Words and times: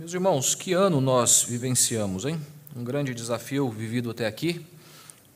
Meus 0.00 0.14
irmãos, 0.14 0.54
que 0.54 0.72
ano 0.72 0.98
nós 0.98 1.44
vivenciamos, 1.46 2.24
hein? 2.24 2.40
Um 2.74 2.82
grande 2.82 3.14
desafio 3.14 3.68
vivido 3.68 4.10
até 4.10 4.26
aqui, 4.26 4.64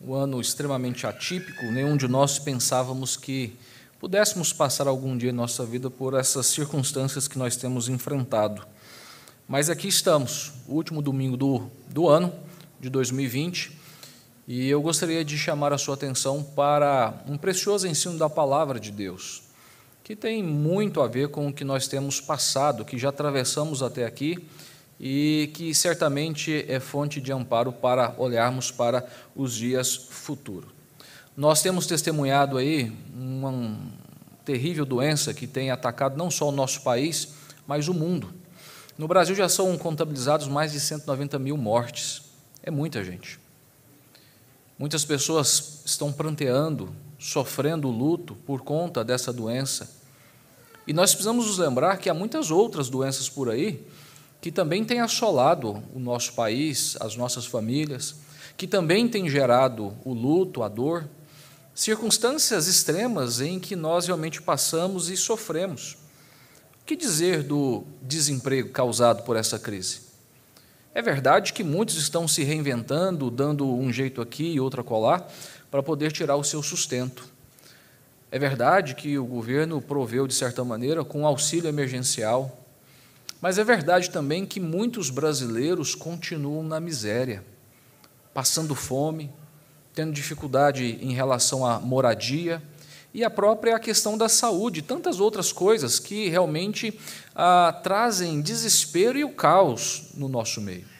um 0.00 0.14
ano 0.14 0.40
extremamente 0.40 1.06
atípico, 1.06 1.66
nenhum 1.66 1.98
de 1.98 2.08
nós 2.08 2.38
pensávamos 2.38 3.14
que 3.14 3.54
pudéssemos 4.00 4.54
passar 4.54 4.86
algum 4.88 5.18
dia 5.18 5.28
em 5.28 5.34
nossa 5.34 5.66
vida 5.66 5.90
por 5.90 6.14
essas 6.14 6.46
circunstâncias 6.46 7.28
que 7.28 7.38
nós 7.38 7.56
temos 7.56 7.90
enfrentado. 7.90 8.66
Mas 9.46 9.68
aqui 9.68 9.86
estamos, 9.86 10.52
o 10.66 10.72
último 10.76 11.02
domingo 11.02 11.36
do, 11.36 11.70
do 11.90 12.08
ano, 12.08 12.32
de 12.80 12.88
2020, 12.88 13.70
e 14.48 14.66
eu 14.66 14.80
gostaria 14.80 15.22
de 15.22 15.36
chamar 15.36 15.74
a 15.74 15.78
sua 15.78 15.92
atenção 15.92 16.42
para 16.42 17.22
um 17.28 17.36
precioso 17.36 17.86
ensino 17.86 18.16
da 18.16 18.30
palavra 18.30 18.80
de 18.80 18.90
Deus 18.90 19.42
que 20.04 20.14
tem 20.14 20.42
muito 20.42 21.00
a 21.00 21.08
ver 21.08 21.28
com 21.28 21.48
o 21.48 21.52
que 21.52 21.64
nós 21.64 21.88
temos 21.88 22.20
passado, 22.20 22.84
que 22.84 22.98
já 22.98 23.08
atravessamos 23.08 23.82
até 23.82 24.04
aqui 24.04 24.36
e 25.00 25.50
que 25.54 25.74
certamente 25.74 26.64
é 26.68 26.78
fonte 26.78 27.22
de 27.22 27.32
amparo 27.32 27.72
para 27.72 28.14
olharmos 28.18 28.70
para 28.70 29.08
os 29.34 29.54
dias 29.54 29.96
futuros. 29.96 30.70
Nós 31.34 31.62
temos 31.62 31.86
testemunhado 31.86 32.58
aí 32.58 32.92
uma 33.14 33.78
terrível 34.44 34.84
doença 34.84 35.32
que 35.32 35.46
tem 35.46 35.70
atacado 35.70 36.18
não 36.18 36.30
só 36.30 36.50
o 36.50 36.52
nosso 36.52 36.82
país, 36.82 37.30
mas 37.66 37.88
o 37.88 37.94
mundo. 37.94 38.28
No 38.98 39.08
Brasil 39.08 39.34
já 39.34 39.48
são 39.48 39.76
contabilizados 39.78 40.46
mais 40.46 40.70
de 40.72 40.80
190 40.80 41.38
mil 41.38 41.56
mortes. 41.56 42.22
É 42.62 42.70
muita 42.70 43.02
gente. 43.02 43.40
Muitas 44.78 45.02
pessoas 45.02 45.82
estão 45.86 46.12
pranteando, 46.12 46.94
sofrendo 47.18 47.88
luto 47.88 48.34
por 48.46 48.60
conta 48.60 49.02
dessa 49.02 49.32
doença. 49.32 49.93
E 50.86 50.92
nós 50.92 51.10
precisamos 51.10 51.46
nos 51.46 51.58
lembrar 51.58 51.96
que 51.96 52.10
há 52.10 52.14
muitas 52.14 52.50
outras 52.50 52.88
doenças 52.88 53.28
por 53.28 53.48
aí 53.48 53.84
que 54.40 54.52
também 54.52 54.84
têm 54.84 55.00
assolado 55.00 55.82
o 55.94 55.98
nosso 55.98 56.34
país, 56.34 56.98
as 57.00 57.16
nossas 57.16 57.46
famílias, 57.46 58.16
que 58.58 58.66
também 58.66 59.08
têm 59.08 59.26
gerado 59.26 59.96
o 60.04 60.12
luto, 60.12 60.62
a 60.62 60.68
dor, 60.68 61.08
circunstâncias 61.74 62.66
extremas 62.66 63.40
em 63.40 63.58
que 63.58 63.74
nós 63.74 64.06
realmente 64.06 64.42
passamos 64.42 65.08
e 65.08 65.16
sofremos. 65.16 65.96
O 66.82 66.84
que 66.84 66.94
dizer 66.94 67.42
do 67.42 67.84
desemprego 68.02 68.68
causado 68.68 69.22
por 69.22 69.34
essa 69.34 69.58
crise? 69.58 70.02
É 70.94 71.00
verdade 71.00 71.54
que 71.54 71.64
muitos 71.64 71.96
estão 71.96 72.28
se 72.28 72.44
reinventando, 72.44 73.30
dando 73.30 73.66
um 73.66 73.90
jeito 73.90 74.20
aqui 74.20 74.52
e 74.52 74.60
outro 74.60 74.82
acolá, 74.82 75.26
para 75.70 75.82
poder 75.82 76.12
tirar 76.12 76.36
o 76.36 76.44
seu 76.44 76.62
sustento. 76.62 77.33
É 78.34 78.38
verdade 78.40 78.96
que 78.96 79.16
o 79.16 79.24
governo 79.24 79.80
proveu, 79.80 80.26
de 80.26 80.34
certa 80.34 80.64
maneira, 80.64 81.04
com 81.04 81.24
auxílio 81.24 81.68
emergencial, 81.68 82.66
mas 83.40 83.58
é 83.58 83.62
verdade 83.62 84.10
também 84.10 84.44
que 84.44 84.58
muitos 84.58 85.08
brasileiros 85.08 85.94
continuam 85.94 86.64
na 86.64 86.80
miséria, 86.80 87.44
passando 88.34 88.74
fome, 88.74 89.30
tendo 89.94 90.12
dificuldade 90.12 90.98
em 91.00 91.12
relação 91.12 91.64
à 91.64 91.78
moradia 91.78 92.60
e 93.14 93.22
a 93.22 93.30
própria 93.30 93.78
questão 93.78 94.18
da 94.18 94.28
saúde, 94.28 94.82
tantas 94.82 95.20
outras 95.20 95.52
coisas 95.52 96.00
que 96.00 96.28
realmente 96.28 96.98
ah, 97.36 97.72
trazem 97.84 98.40
desespero 98.40 99.16
e 99.16 99.22
o 99.22 99.30
caos 99.30 100.06
no 100.12 100.28
nosso 100.28 100.60
meio. 100.60 100.93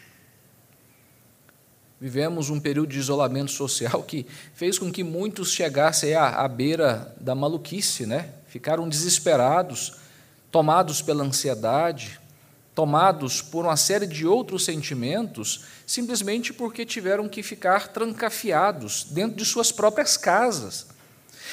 Vivemos 2.00 2.50
um 2.50 2.60
período 2.60 2.88
de 2.88 2.98
isolamento 2.98 3.50
social 3.50 4.02
que 4.02 4.26
fez 4.54 4.78
com 4.78 4.92
que 4.92 5.04
muitos 5.04 5.52
chegassem 5.52 6.14
à, 6.14 6.28
à 6.28 6.48
beira 6.48 7.14
da 7.20 7.34
maluquice, 7.34 8.04
né? 8.04 8.30
ficaram 8.48 8.88
desesperados, 8.88 9.94
tomados 10.50 11.02
pela 11.02 11.24
ansiedade, 11.24 12.20
tomados 12.74 13.40
por 13.40 13.64
uma 13.64 13.76
série 13.76 14.06
de 14.06 14.26
outros 14.26 14.64
sentimentos, 14.64 15.64
simplesmente 15.86 16.52
porque 16.52 16.84
tiveram 16.86 17.28
que 17.28 17.42
ficar 17.42 17.88
trancafiados 17.88 19.06
dentro 19.10 19.36
de 19.36 19.44
suas 19.44 19.72
próprias 19.72 20.16
casas. 20.16 20.86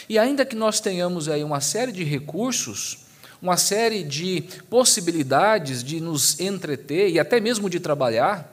E 0.10 0.20
ainda 0.20 0.46
que 0.46 0.56
nós 0.56 0.80
tenhamos 0.80 1.28
aí 1.28 1.44
uma 1.44 1.62
série 1.62 1.92
de 1.92 2.04
recursos, 2.04 3.06
uma 3.42 3.58
série 3.58 4.04
de 4.04 4.44
possibilidades 4.70 5.84
de 5.84 6.00
nos 6.00 6.40
entreter 6.40 7.10
e 7.10 7.20
até 7.20 7.40
mesmo 7.40 7.70
de 7.70 7.80
trabalhar, 7.80 8.51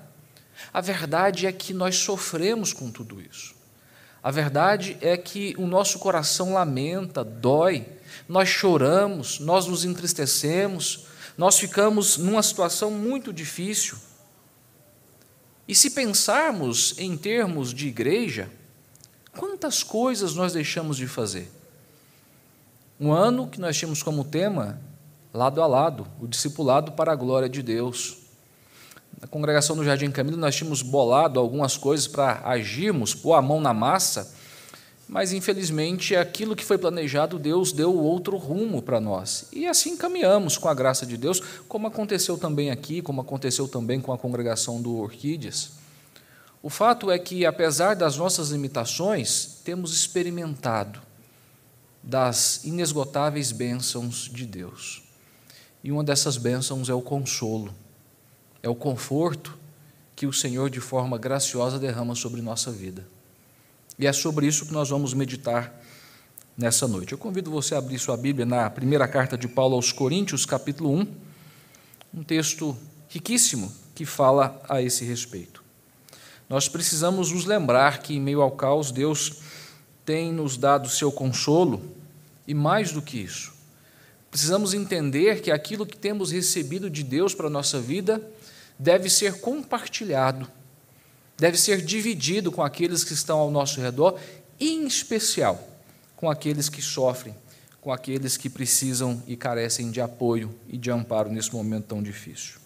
a 0.73 0.81
verdade 0.81 1.47
é 1.47 1.53
que 1.53 1.73
nós 1.73 1.97
sofremos 1.97 2.73
com 2.73 2.91
tudo 2.91 3.21
isso. 3.21 3.55
A 4.23 4.31
verdade 4.31 4.99
é 5.01 5.17
que 5.17 5.55
o 5.57 5.67
nosso 5.67 5.99
coração 5.99 6.53
lamenta, 6.53 7.23
dói, 7.25 7.87
nós 8.29 8.49
choramos, 8.49 9.39
nós 9.39 9.67
nos 9.67 9.85
entristecemos, 9.85 11.07
nós 11.37 11.59
ficamos 11.59 12.17
numa 12.17 12.43
situação 12.43 12.91
muito 12.91 13.33
difícil. 13.33 13.97
E 15.69 15.75
se 15.75 15.91
pensarmos 15.91 16.99
em 16.99 17.17
termos 17.17 17.73
de 17.73 17.87
igreja, 17.87 18.51
quantas 19.37 19.83
coisas 19.83 20.35
nós 20.35 20.53
deixamos 20.53 20.97
de 20.97 21.07
fazer? 21.07 21.51
Um 22.99 23.13
ano 23.13 23.47
que 23.47 23.61
nós 23.61 23.77
tínhamos 23.77 24.03
como 24.03 24.25
tema, 24.25 24.81
lado 25.33 25.63
a 25.63 25.67
lado, 25.67 26.07
o 26.21 26.27
discipulado 26.27 26.93
para 26.93 27.13
a 27.13 27.17
glória 27.17 27.49
de 27.49 27.63
Deus. 27.63 28.19
Na 29.21 29.27
congregação 29.27 29.75
do 29.75 29.85
Jardim 29.85 30.13
Camilo, 30.13 30.37
nós 30.37 30.55
tínhamos 30.55 30.81
bolado 30.81 31.41
algumas 31.41 31.77
coisas 31.77 32.07
para 32.07 32.41
agirmos, 32.45 33.17
pôr 33.17 33.35
a 33.35 33.43
mão 33.43 33.61
na 33.61 33.75
massa, 33.75 34.33
mas 35.09 35.33
infelizmente 35.33 36.15
aquilo 36.15 36.55
que 36.55 36.65
foi 36.65 36.79
planejado, 36.79 37.37
Deus 37.37 37.73
deu 37.73 37.97
outro 37.97 38.37
rumo 38.37 38.81
para 38.81 39.01
nós. 39.01 39.49
E 39.53 39.67
assim 39.67 39.97
caminhamos 39.97 40.57
com 40.57 40.69
a 40.69 40.75
graça 40.75 41.05
de 41.05 41.17
Deus, 41.17 41.41
como 41.67 41.89
aconteceu 41.89 42.39
também 42.39 42.71
aqui, 42.71 43.03
como 43.03 43.21
aconteceu 43.21 43.67
também 43.67 44.01
com 44.01 44.13
a 44.13 44.19
congregação 44.19 44.81
do 44.81 44.97
Orquídeas. 44.99 45.73
O 46.63 46.71
fato 46.71 47.11
é 47.11 47.19
que, 47.19 47.45
apesar 47.45 47.97
das 47.97 48.17
nossas 48.17 48.51
limitações, 48.51 49.61
temos 49.65 49.93
experimentado 49.93 51.01
das 52.03 52.65
inesgotáveis 52.65 53.51
bênçãos 53.51 54.31
de 54.33 54.47
Deus. 54.47 55.03
E 55.83 55.91
uma 55.91 56.05
dessas 56.05 56.37
bênçãos 56.37 56.89
é 56.89 56.95
o 56.95 57.03
consolo 57.03 57.75
é 58.63 58.69
o 58.69 58.75
conforto 58.75 59.57
que 60.15 60.27
o 60.27 60.33
Senhor, 60.33 60.69
de 60.69 60.81
forma 60.81 61.17
graciosa, 61.17 61.79
derrama 61.79 62.15
sobre 62.15 62.43
nossa 62.43 62.73
vida. 62.73 63.07
E 63.99 64.07
é 64.07 64.13
sobre 64.13 64.47
isso 64.47 64.67
que 64.67 64.73
nós 64.73 64.91
vamos 64.91 65.15
meditar 65.15 65.73
nessa 66.57 66.89
noite. 66.89 67.13
Eu 67.13 67.19
convido 67.19 67.51
você 67.51 67.77
a 67.77 67.79
abrir 67.79 67.99
sua 67.99 68.17
Bíblia 68.17 68.45
na 68.45 68.69
primeira 68.69 69.07
carta 69.07 69.39
de 69.39 69.47
Paulo 69.47 69.77
aos 69.77 69.93
Coríntios, 69.93 70.45
capítulo 70.45 70.93
1, 70.93 71.07
um 72.15 72.23
texto 72.25 72.77
riquíssimo 73.09 73.73
que 73.95 74.05
fala 74.05 74.61
a 74.69 74.83
esse 74.83 75.05
respeito. 75.05 75.63
Nós 76.49 76.69
precisamos 76.69 77.31
nos 77.31 77.45
lembrar 77.45 77.99
que, 77.99 78.15
em 78.15 78.21
meio 78.21 78.41
ao 78.41 78.51
caos, 78.51 78.91
Deus 78.91 79.41
tem 80.05 80.33
nos 80.33 80.57
dado 80.57 80.89
seu 80.89 81.13
consolo 81.13 81.83
e, 82.47 82.55
mais 82.55 82.91
do 82.91 83.03
que 83.03 83.19
isso, 83.19 83.53
precisamos 84.31 84.75
entender 84.75 85.43
que 85.43 85.51
aquilo 85.51 85.87
que 85.87 85.97
temos 85.97 86.33
recebido 86.33 86.91
de 86.91 87.03
Deus 87.03 87.35
para 87.35 87.47
a 87.47 87.51
nossa 87.51 87.79
vida 87.81 88.21
deve 88.79 89.11
ser 89.11 89.41
compartilhado, 89.41 90.47
deve 91.37 91.57
ser 91.57 91.83
dividido 91.83 92.53
com 92.53 92.63
aqueles 92.63 93.03
que 93.03 93.13
estão 93.13 93.39
ao 93.39 93.51
nosso 93.51 93.81
redor, 93.81 94.19
em 94.61 94.87
especial 94.87 95.63
com 96.17 96.31
aqueles 96.31 96.69
que 96.69 96.81
sofrem, 96.83 97.35
com 97.81 97.93
aqueles 97.93 98.37
que 98.37 98.49
precisam 98.49 99.23
e 99.27 99.37
carecem 99.37 99.91
de 99.91 100.01
apoio 100.01 100.55
e 100.69 100.77
de 100.77 100.91
amparo 100.91 101.31
nesse 101.31 101.53
momento 101.53 101.87
tão 101.87 102.03
difícil. 102.03 102.59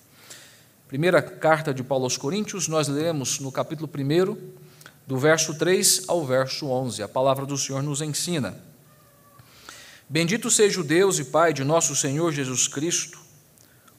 Primeira 0.88 1.22
carta 1.22 1.72
de 1.72 1.82
Paulo 1.82 2.04
aos 2.04 2.16
Coríntios, 2.16 2.68
nós 2.68 2.88
lemos 2.88 3.40
no 3.40 3.50
capítulo 3.50 3.88
1, 3.88 4.36
do 5.06 5.18
verso 5.18 5.54
3 5.56 6.04
ao 6.06 6.24
verso 6.24 6.66
11. 6.66 7.02
A 7.02 7.08
palavra 7.08 7.46
do 7.46 7.56
Senhor 7.56 7.82
nos 7.82 8.02
ensina: 8.02 8.54
Bendito 10.08 10.50
seja 10.50 10.80
o 10.80 10.84
Deus 10.84 11.18
e 11.18 11.24
Pai 11.24 11.52
de 11.52 11.64
nosso 11.64 11.96
Senhor 11.96 12.32
Jesus 12.32 12.68
Cristo, 12.68 13.18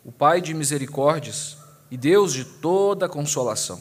o 0.06 0.12
Pai 0.12 0.40
de 0.40 0.53
misericórdias 0.53 1.57
e 1.93 1.97
Deus 1.97 2.33
de 2.33 2.43
toda 2.43 3.07
consolação. 3.07 3.79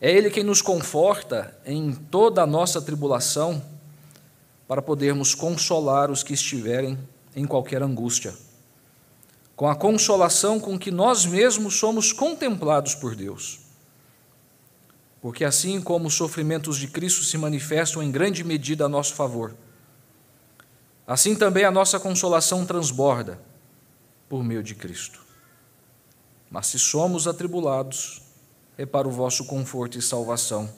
É 0.00 0.10
Ele 0.10 0.30
quem 0.30 0.42
nos 0.42 0.62
conforta 0.62 1.54
em 1.66 1.92
toda 1.92 2.42
a 2.42 2.46
nossa 2.46 2.80
tribulação, 2.80 3.62
para 4.66 4.80
podermos 4.80 5.34
consolar 5.34 6.10
os 6.10 6.22
que 6.22 6.32
estiverem 6.32 6.98
em 7.36 7.46
qualquer 7.46 7.82
angústia, 7.82 8.34
com 9.54 9.68
a 9.68 9.76
consolação 9.76 10.58
com 10.58 10.78
que 10.78 10.90
nós 10.90 11.26
mesmos 11.26 11.74
somos 11.74 12.10
contemplados 12.10 12.94
por 12.94 13.14
Deus. 13.14 13.60
Porque 15.20 15.44
assim 15.44 15.82
como 15.82 16.06
os 16.06 16.14
sofrimentos 16.14 16.78
de 16.78 16.88
Cristo 16.88 17.22
se 17.22 17.36
manifestam 17.36 18.02
em 18.02 18.10
grande 18.10 18.42
medida 18.42 18.86
a 18.86 18.88
nosso 18.88 19.12
favor, 19.12 19.54
assim 21.06 21.36
também 21.36 21.64
a 21.64 21.70
nossa 21.70 22.00
consolação 22.00 22.64
transborda 22.64 23.38
por 24.26 24.42
meio 24.42 24.62
de 24.62 24.74
Cristo. 24.74 25.23
Mas 26.50 26.68
se 26.68 26.78
somos 26.78 27.26
atribulados, 27.26 28.22
é 28.76 28.84
para 28.84 29.08
o 29.08 29.10
vosso 29.10 29.44
conforto 29.44 29.98
e 29.98 30.02
salvação. 30.02 30.68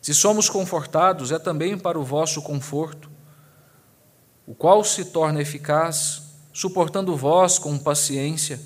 Se 0.00 0.14
somos 0.14 0.48
confortados, 0.48 1.32
é 1.32 1.38
também 1.38 1.78
para 1.78 1.98
o 1.98 2.04
vosso 2.04 2.42
conforto, 2.42 3.10
o 4.46 4.54
qual 4.54 4.84
se 4.84 5.06
torna 5.06 5.42
eficaz, 5.42 6.22
suportando 6.52 7.16
vós 7.16 7.58
com 7.58 7.76
paciência 7.78 8.60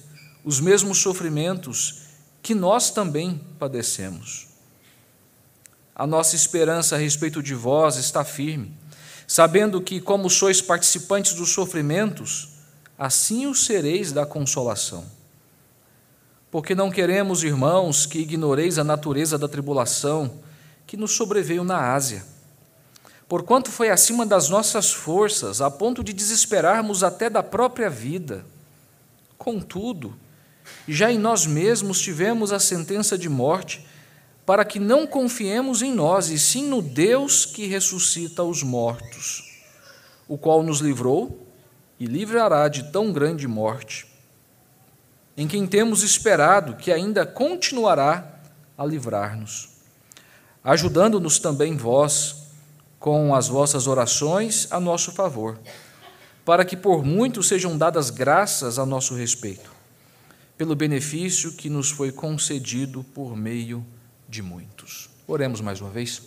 os 0.44 0.60
mesmos 0.60 0.98
sofrimentos 0.98 2.02
que 2.42 2.54
nós 2.54 2.90
também 2.90 3.40
padecemos. 3.58 4.48
A 5.94 6.06
nossa 6.06 6.34
esperança 6.34 6.96
a 6.96 6.98
respeito 6.98 7.42
de 7.42 7.54
vós 7.54 7.96
está 7.96 8.24
firme, 8.24 8.74
sabendo 9.26 9.80
que, 9.80 10.00
como 10.00 10.30
sois 10.30 10.62
participantes 10.62 11.34
dos 11.34 11.50
sofrimentos, 11.50 12.48
assim 12.98 13.46
o 13.46 13.54
sereis 13.54 14.12
da 14.12 14.24
consolação. 14.24 15.04
Porque 16.50 16.74
não 16.74 16.90
queremos, 16.90 17.44
irmãos, 17.44 18.06
que 18.06 18.18
ignoreis 18.18 18.78
a 18.78 18.84
natureza 18.84 19.38
da 19.38 19.46
tribulação 19.46 20.40
que 20.86 20.96
nos 20.96 21.12
sobreveio 21.12 21.62
na 21.62 21.92
Ásia. 21.94 22.24
Porquanto 23.28 23.70
foi 23.70 23.90
acima 23.90 24.26
das 24.26 24.48
nossas 24.48 24.90
forças, 24.90 25.60
a 25.60 25.70
ponto 25.70 26.02
de 26.02 26.12
desesperarmos 26.12 27.04
até 27.04 27.30
da 27.30 27.44
própria 27.44 27.88
vida. 27.88 28.44
Contudo, 29.38 30.16
já 30.88 31.12
em 31.12 31.18
nós 31.18 31.46
mesmos 31.46 32.00
tivemos 32.00 32.52
a 32.52 32.58
sentença 32.58 33.16
de 33.16 33.28
morte, 33.28 33.86
para 34.44 34.64
que 34.64 34.80
não 34.80 35.06
confiemos 35.06 35.80
em 35.80 35.94
nós, 35.94 36.28
e 36.28 36.36
sim 36.36 36.66
no 36.66 36.82
Deus 36.82 37.46
que 37.46 37.68
ressuscita 37.68 38.42
os 38.42 38.64
mortos, 38.64 39.62
o 40.26 40.36
qual 40.36 40.64
nos 40.64 40.80
livrou 40.80 41.46
e 42.00 42.06
livrará 42.06 42.66
de 42.66 42.90
tão 42.90 43.12
grande 43.12 43.46
morte, 43.46 44.09
em 45.36 45.46
quem 45.46 45.66
temos 45.66 46.02
esperado 46.02 46.76
que 46.76 46.92
ainda 46.92 47.24
continuará 47.24 48.40
a 48.76 48.84
livrar-nos, 48.84 49.68
ajudando-nos 50.62 51.38
também 51.38 51.76
vós 51.76 52.48
com 52.98 53.34
as 53.34 53.48
vossas 53.48 53.86
orações 53.86 54.66
a 54.70 54.78
nosso 54.78 55.12
favor, 55.12 55.58
para 56.44 56.64
que 56.64 56.76
por 56.76 57.04
muito 57.04 57.42
sejam 57.42 57.76
dadas 57.76 58.10
graças 58.10 58.78
a 58.78 58.84
nosso 58.84 59.14
respeito, 59.14 59.70
pelo 60.58 60.74
benefício 60.76 61.52
que 61.52 61.70
nos 61.70 61.90
foi 61.90 62.12
concedido 62.12 63.02
por 63.14 63.36
meio 63.36 63.84
de 64.28 64.42
muitos. 64.42 65.08
Oremos 65.26 65.60
mais 65.60 65.80
uma 65.80 65.90
vez. 65.90 66.22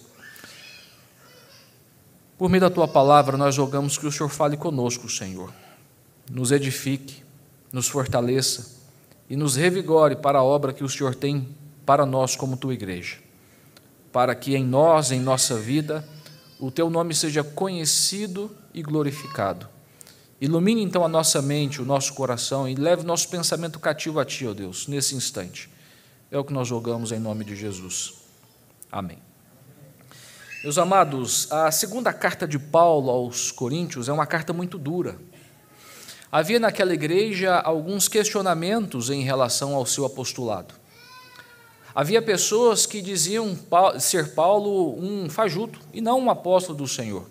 Por 2.37 2.49
meio 2.49 2.61
da 2.61 2.69
tua 2.69 2.87
palavra, 2.87 3.37
nós 3.37 3.57
rogamos 3.57 3.97
que 3.97 4.07
o 4.07 4.11
Senhor 4.11 4.29
fale 4.29 4.57
conosco, 4.57 5.09
Senhor 5.09 5.53
nos 6.29 6.51
edifique, 6.51 7.23
nos 7.71 7.87
fortaleça 7.87 8.82
e 9.33 9.35
nos 9.35 9.55
revigore 9.55 10.15
para 10.15 10.37
a 10.37 10.43
obra 10.43 10.71
que 10.71 10.83
o 10.83 10.87
Senhor 10.87 11.15
tem 11.15 11.47
para 11.87 12.05
nós 12.05 12.35
como 12.35 12.55
tua 12.55 12.75
igreja. 12.75 13.17
Para 14.11 14.35
que 14.35 14.55
em 14.55 14.63
nós, 14.63 15.09
em 15.09 15.19
nossa 15.19 15.57
vida, 15.57 16.07
o 16.59 16.69
teu 16.69 16.87
nome 16.87 17.15
seja 17.15 17.43
conhecido 17.43 18.55
e 18.75 18.83
glorificado. 18.83 19.67
Ilumine 20.39 20.83
então 20.83 21.03
a 21.03 21.07
nossa 21.07 21.41
mente, 21.41 21.81
o 21.81 21.85
nosso 21.85 22.13
coração 22.13 22.69
e 22.69 22.75
leve 22.75 23.01
nosso 23.01 23.27
pensamento 23.27 23.79
cativo 23.79 24.19
a 24.19 24.25
ti, 24.25 24.45
ó 24.45 24.53
Deus, 24.53 24.87
nesse 24.87 25.15
instante. 25.15 25.67
É 26.29 26.37
o 26.37 26.43
que 26.43 26.53
nós 26.53 26.67
jogamos 26.67 27.11
em 27.11 27.17
nome 27.17 27.43
de 27.43 27.55
Jesus. 27.55 28.13
Amém. 28.91 29.17
Meus 30.63 30.77
amados, 30.77 31.51
a 31.51 31.71
segunda 31.71 32.13
carta 32.13 32.47
de 32.47 32.59
Paulo 32.59 33.09
aos 33.09 33.51
Coríntios 33.51 34.07
é 34.07 34.13
uma 34.13 34.27
carta 34.27 34.53
muito 34.53 34.77
dura. 34.77 35.17
Havia 36.33 36.59
naquela 36.59 36.95
igreja 36.95 37.59
alguns 37.59 38.07
questionamentos 38.07 39.11
em 39.11 39.21
relação 39.21 39.75
ao 39.75 39.85
seu 39.85 40.03
apostolado. 40.03 40.73
Havia 41.93 42.23
pessoas 42.23 42.87
que 42.87 43.03
diziam 43.03 43.55
ser 43.99 44.33
Paulo 44.33 44.97
um 44.99 45.29
fajuto 45.29 45.79
e 45.93 46.01
não 46.01 46.19
um 46.19 46.31
apóstolo 46.31 46.75
do 46.75 46.87
Senhor. 46.87 47.29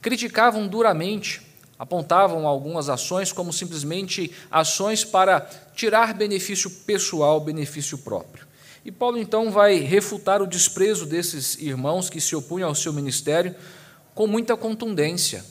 Criticavam 0.00 0.66
duramente, 0.66 1.42
apontavam 1.78 2.46
algumas 2.46 2.88
ações 2.88 3.30
como 3.30 3.52
simplesmente 3.52 4.32
ações 4.50 5.04
para 5.04 5.40
tirar 5.74 6.14
benefício 6.14 6.70
pessoal, 6.70 7.38
benefício 7.38 7.98
próprio. 7.98 8.46
E 8.82 8.90
Paulo 8.90 9.18
então 9.18 9.50
vai 9.50 9.74
refutar 9.74 10.40
o 10.40 10.46
desprezo 10.46 11.04
desses 11.04 11.60
irmãos 11.60 12.08
que 12.08 12.18
se 12.18 12.34
opunham 12.34 12.70
ao 12.70 12.74
seu 12.74 12.94
ministério 12.94 13.54
com 14.14 14.26
muita 14.26 14.56
contundência. 14.56 15.44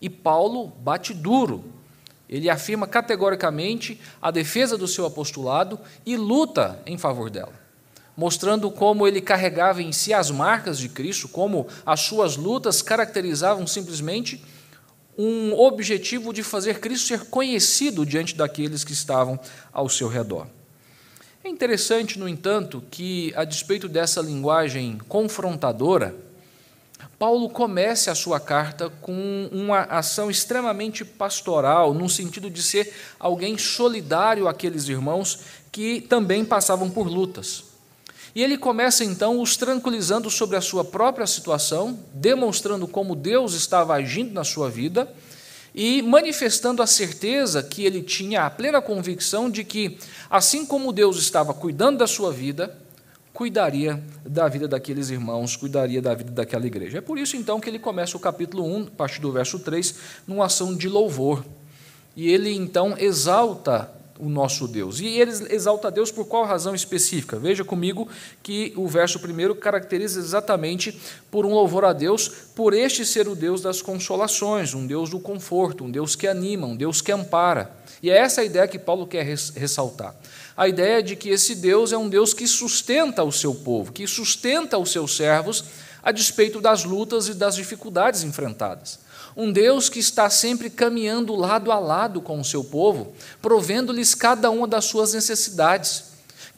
E 0.00 0.08
Paulo 0.08 0.68
bate 0.68 1.12
duro 1.12 1.81
ele 2.32 2.48
afirma 2.48 2.86
categoricamente 2.86 4.00
a 4.20 4.30
defesa 4.30 4.78
do 4.78 4.88
seu 4.88 5.04
apostolado 5.04 5.78
e 6.06 6.16
luta 6.16 6.80
em 6.86 6.96
favor 6.96 7.28
dela, 7.28 7.52
mostrando 8.16 8.70
como 8.70 9.06
ele 9.06 9.20
carregava 9.20 9.82
em 9.82 9.92
si 9.92 10.14
as 10.14 10.30
marcas 10.30 10.78
de 10.78 10.88
Cristo, 10.88 11.28
como 11.28 11.68
as 11.84 12.00
suas 12.00 12.38
lutas 12.38 12.80
caracterizavam 12.80 13.66
simplesmente 13.66 14.42
um 15.16 15.52
objetivo 15.52 16.32
de 16.32 16.42
fazer 16.42 16.80
Cristo 16.80 17.08
ser 17.08 17.26
conhecido 17.26 18.06
diante 18.06 18.34
daqueles 18.34 18.82
que 18.82 18.94
estavam 18.94 19.38
ao 19.70 19.90
seu 19.90 20.08
redor. 20.08 20.46
É 21.44 21.50
interessante, 21.50 22.18
no 22.18 22.26
entanto, 22.26 22.82
que, 22.90 23.30
a 23.36 23.44
despeito 23.44 23.90
dessa 23.90 24.22
linguagem 24.22 24.96
confrontadora, 25.06 26.14
Paulo 27.22 27.48
comece 27.48 28.10
a 28.10 28.16
sua 28.16 28.40
carta 28.40 28.90
com 29.00 29.48
uma 29.52 29.82
ação 29.82 30.28
extremamente 30.28 31.04
pastoral, 31.04 31.94
no 31.94 32.08
sentido 32.08 32.50
de 32.50 32.60
ser 32.60 32.92
alguém 33.16 33.56
solidário 33.56 34.48
àqueles 34.48 34.88
irmãos 34.88 35.38
que 35.70 36.00
também 36.00 36.44
passavam 36.44 36.90
por 36.90 37.06
lutas. 37.06 37.62
E 38.34 38.42
ele 38.42 38.58
começa 38.58 39.04
então 39.04 39.40
os 39.40 39.56
tranquilizando 39.56 40.28
sobre 40.28 40.56
a 40.56 40.60
sua 40.60 40.84
própria 40.84 41.24
situação, 41.24 41.96
demonstrando 42.12 42.88
como 42.88 43.14
Deus 43.14 43.54
estava 43.54 43.94
agindo 43.94 44.34
na 44.34 44.42
sua 44.42 44.68
vida 44.68 45.08
e 45.72 46.02
manifestando 46.02 46.82
a 46.82 46.88
certeza 46.88 47.62
que 47.62 47.84
ele 47.84 48.02
tinha 48.02 48.46
a 48.46 48.50
plena 48.50 48.82
convicção 48.82 49.48
de 49.48 49.62
que, 49.62 49.96
assim 50.28 50.66
como 50.66 50.92
Deus 50.92 51.18
estava 51.18 51.54
cuidando 51.54 51.98
da 51.98 52.06
sua 52.08 52.32
vida, 52.32 52.81
cuidaria 53.32 54.02
da 54.24 54.48
vida 54.48 54.68
daqueles 54.68 55.10
irmãos, 55.10 55.56
cuidaria 55.56 56.02
da 56.02 56.14
vida 56.14 56.30
daquela 56.30 56.66
igreja. 56.66 56.98
É 56.98 57.00
por 57.00 57.18
isso 57.18 57.36
então 57.36 57.58
que 57.58 57.68
ele 57.68 57.78
começa 57.78 58.16
o 58.16 58.20
capítulo 58.20 58.64
1, 58.64 58.82
a 58.82 58.90
partir 58.90 59.20
do 59.20 59.32
verso 59.32 59.58
3, 59.58 59.94
numa 60.26 60.46
ação 60.46 60.74
de 60.74 60.88
louvor. 60.88 61.44
E 62.14 62.30
ele 62.30 62.54
então 62.54 62.94
exalta 62.98 63.90
o 64.22 64.28
nosso 64.28 64.68
Deus. 64.68 65.00
E 65.00 65.06
ele 65.06 65.32
exalta 65.50 65.90
Deus 65.90 66.12
por 66.12 66.24
qual 66.26 66.44
razão 66.44 66.74
específica? 66.76 67.38
Veja 67.38 67.64
comigo 67.64 68.06
que 68.40 68.72
o 68.76 68.86
verso 68.86 69.18
primeiro 69.18 69.52
caracteriza 69.54 70.20
exatamente 70.20 70.96
por 71.28 71.44
um 71.44 71.52
louvor 71.52 71.84
a 71.84 71.92
Deus, 71.92 72.28
por 72.54 72.72
este 72.72 73.04
ser 73.04 73.26
o 73.26 73.34
Deus 73.34 73.60
das 73.60 73.82
consolações, 73.82 74.74
um 74.74 74.86
Deus 74.86 75.10
do 75.10 75.18
conforto, 75.18 75.84
um 75.84 75.90
Deus 75.90 76.14
que 76.14 76.28
anima, 76.28 76.68
um 76.68 76.76
Deus 76.76 77.02
que 77.02 77.10
ampara. 77.10 77.72
E 78.00 78.10
é 78.10 78.16
essa 78.16 78.42
a 78.42 78.44
ideia 78.44 78.68
que 78.68 78.78
Paulo 78.78 79.06
quer 79.06 79.24
ressaltar 79.24 80.14
a 80.56 80.68
ideia 80.68 81.02
de 81.02 81.16
que 81.16 81.30
esse 81.30 81.54
Deus 81.54 81.92
é 81.92 81.98
um 81.98 82.08
Deus 82.08 82.34
que 82.34 82.46
sustenta 82.46 83.24
o 83.24 83.32
seu 83.32 83.54
povo, 83.54 83.92
que 83.92 84.06
sustenta 84.06 84.78
os 84.78 84.92
seus 84.92 85.16
servos 85.16 85.64
a 86.02 86.12
despeito 86.12 86.60
das 86.60 86.84
lutas 86.84 87.28
e 87.28 87.34
das 87.34 87.54
dificuldades 87.54 88.22
enfrentadas. 88.22 88.98
Um 89.36 89.50
Deus 89.50 89.88
que 89.88 89.98
está 89.98 90.28
sempre 90.28 90.68
caminhando 90.68 91.34
lado 91.34 91.72
a 91.72 91.78
lado 91.78 92.20
com 92.20 92.40
o 92.40 92.44
seu 92.44 92.62
povo, 92.62 93.12
provendo-lhes 93.40 94.14
cada 94.14 94.50
uma 94.50 94.68
das 94.68 94.84
suas 94.84 95.14
necessidades, 95.14 96.04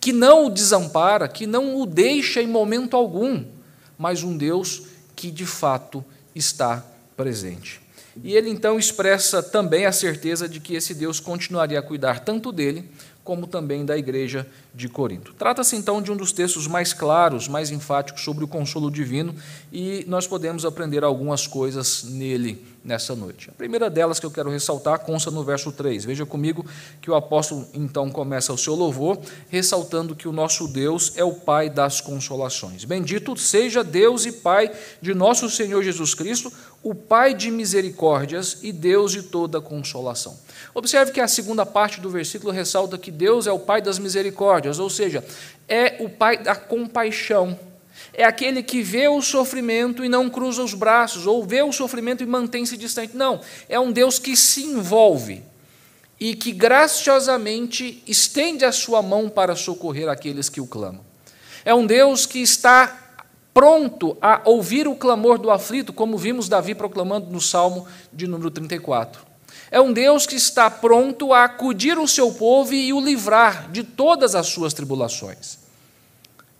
que 0.01 0.13
não 0.13 0.47
o 0.47 0.51
desampara, 0.51 1.29
que 1.29 1.47
não 1.47 1.81
o 1.81 1.87
deixa 1.87 2.43
em 2.43 2.47
momento 2.47 2.97
algum, 2.97 3.45
mas 3.97 4.23
um 4.23 4.37
Deus 4.37 4.83
que 5.15 5.31
de 5.31 5.47
fato 5.47 6.05
está 6.35 6.85
presente. 7.17 7.81
E 8.23 8.35
ele 8.35 8.51
então 8.51 8.79
expressa 8.79 9.43
também 9.43 9.87
a 9.87 9.93
certeza 9.93 10.49
de 10.49 10.61
que 10.61 10.75
esse 10.75 10.95
Deus 10.95 11.19
continuaria 11.19 11.79
a 11.79 11.83
cuidar 11.83 12.21
tanto 12.21 12.53
dele 12.53 12.89
como 13.25 13.47
também 13.47 13.87
da 13.87 13.97
igreja 13.97 14.47
de 14.75 14.87
Corinto. 14.87 15.33
Trata-se 15.33 15.75
então 15.75 16.03
de 16.03 16.13
um 16.13 16.17
dos 16.17 16.31
textos 16.31 16.67
mais 16.67 16.93
claros, 16.93 17.49
mais 17.49 17.71
enfáticos 17.71 18.23
sobre 18.23 18.45
o 18.45 18.49
consolo 18.49 18.91
divino 18.91 19.35
e 19.73 20.05
nós 20.07 20.27
podemos 20.27 20.67
aprender 20.67 21.03
algumas 21.03 21.47
coisas 21.47 22.05
nele 22.05 22.63
nessa 22.85 23.17
noite. 23.17 23.49
A 23.49 23.53
primeira 23.53 23.89
delas 23.89 24.21
que 24.21 24.27
eu 24.27 24.31
quero 24.31 24.51
ressaltar 24.51 24.99
consta 24.99 25.31
no 25.31 25.43
verso 25.43 25.73
3. 25.73 26.05
Veja 26.05 26.27
comigo 26.27 26.67
que 27.01 27.11
o 27.11 27.15
apóstolo 27.15 27.67
então 27.73 28.11
começa 28.11 28.53
o 28.53 28.59
seu 28.59 28.75
louvor, 28.75 29.19
ressaltando 29.49 30.15
que 30.15 30.29
o 30.29 30.33
nosso 30.33 30.69
Deus 30.69 31.13
é 31.17 31.25
o 31.25 31.33
Pai 31.33 31.71
das 31.71 32.03
consolações. 32.03 32.85
Bendito 32.85 33.35
seja 33.39 33.83
Deus 33.83 34.27
e 34.27 34.33
Pai 34.33 34.71
de 35.01 35.15
nosso 35.15 35.49
Senhor 35.49 35.83
Jesus 35.83 36.15
Cristo, 36.15 36.53
o 36.83 36.95
Pai 36.95 37.33
de 37.33 37.51
misericórdias 37.51 38.59
e 38.63 38.71
Deus 38.71 39.13
de 39.13 39.23
toda 39.23 39.63
consolação. 39.63 40.37
Observe 40.73 41.13
que 41.13 41.21
a 41.21 41.29
segunda 41.29 41.67
parte 41.67 42.01
do 42.01 42.09
versículo 42.09 42.53
ressalta 42.53 42.97
que 42.97 43.11
Deus 43.11 43.47
é 43.47 43.53
o 43.53 43.59
Pai 43.59 43.83
das 43.83 43.99
misericórdias, 43.99 44.79
ou 44.79 44.89
seja, 44.89 45.25
é 45.69 45.97
o 46.01 46.09
Pai 46.09 46.39
da 46.39 46.55
compaixão. 46.55 47.59
É 48.13 48.25
aquele 48.25 48.63
que 48.63 48.83
vê 48.83 49.09
o 49.09 49.21
sofrimento 49.21 50.05
e 50.05 50.09
não 50.09 50.31
cruza 50.31 50.63
os 50.63 50.75
braços, 50.75 51.27
ou 51.27 51.45
vê 51.45 51.63
o 51.63 51.73
sofrimento 51.73 52.23
e 52.23 52.27
mantém-se 52.27 52.77
distante. 52.77 53.17
Não, 53.17 53.41
é 53.69 53.79
um 53.79 53.93
Deus 53.93 54.19
que 54.19 54.37
se 54.37 54.63
envolve 54.65 55.43
e 56.19 56.35
que 56.35 56.53
graciosamente 56.53 58.03
estende 58.07 58.65
a 58.65 58.73
sua 58.73 59.03
mão 59.03 59.29
para 59.29 59.57
socorrer 59.57 60.09
aqueles 60.09 60.49
que 60.49 60.61
o 60.61 60.67
clamam. 60.67 61.05
É 61.65 61.75
um 61.75 61.87
Deus 61.87 62.27
que 62.27 62.41
está 62.41 63.01
pronto 63.53 64.17
a 64.21 64.43
ouvir 64.45 64.89
o 64.89 64.97
clamor 64.97 65.39
do 65.39 65.51
aflito, 65.51 65.93
como 65.93 66.19
vimos 66.19 66.49
Davi 66.49 66.75
proclamando 66.75 67.31
no 67.31 67.41
Salmo 67.41 67.87
de 68.13 68.27
número 68.27 68.51
34. 68.51 69.34
É 69.75 69.81
um 69.81 69.93
Deus 69.93 70.25
que 70.25 70.37
está 70.37 70.71
pronto 70.71 71.33
a 71.33 71.43
acudir 71.43 71.99
o 71.99 72.07
seu 72.07 72.31
povo 72.31 72.73
e 72.73 72.93
o 72.93 73.01
livrar 73.01 73.69
de 73.73 73.83
todas 73.83 74.37
as 74.37 74.47
suas 74.47 74.73
tribulações. 74.73 75.59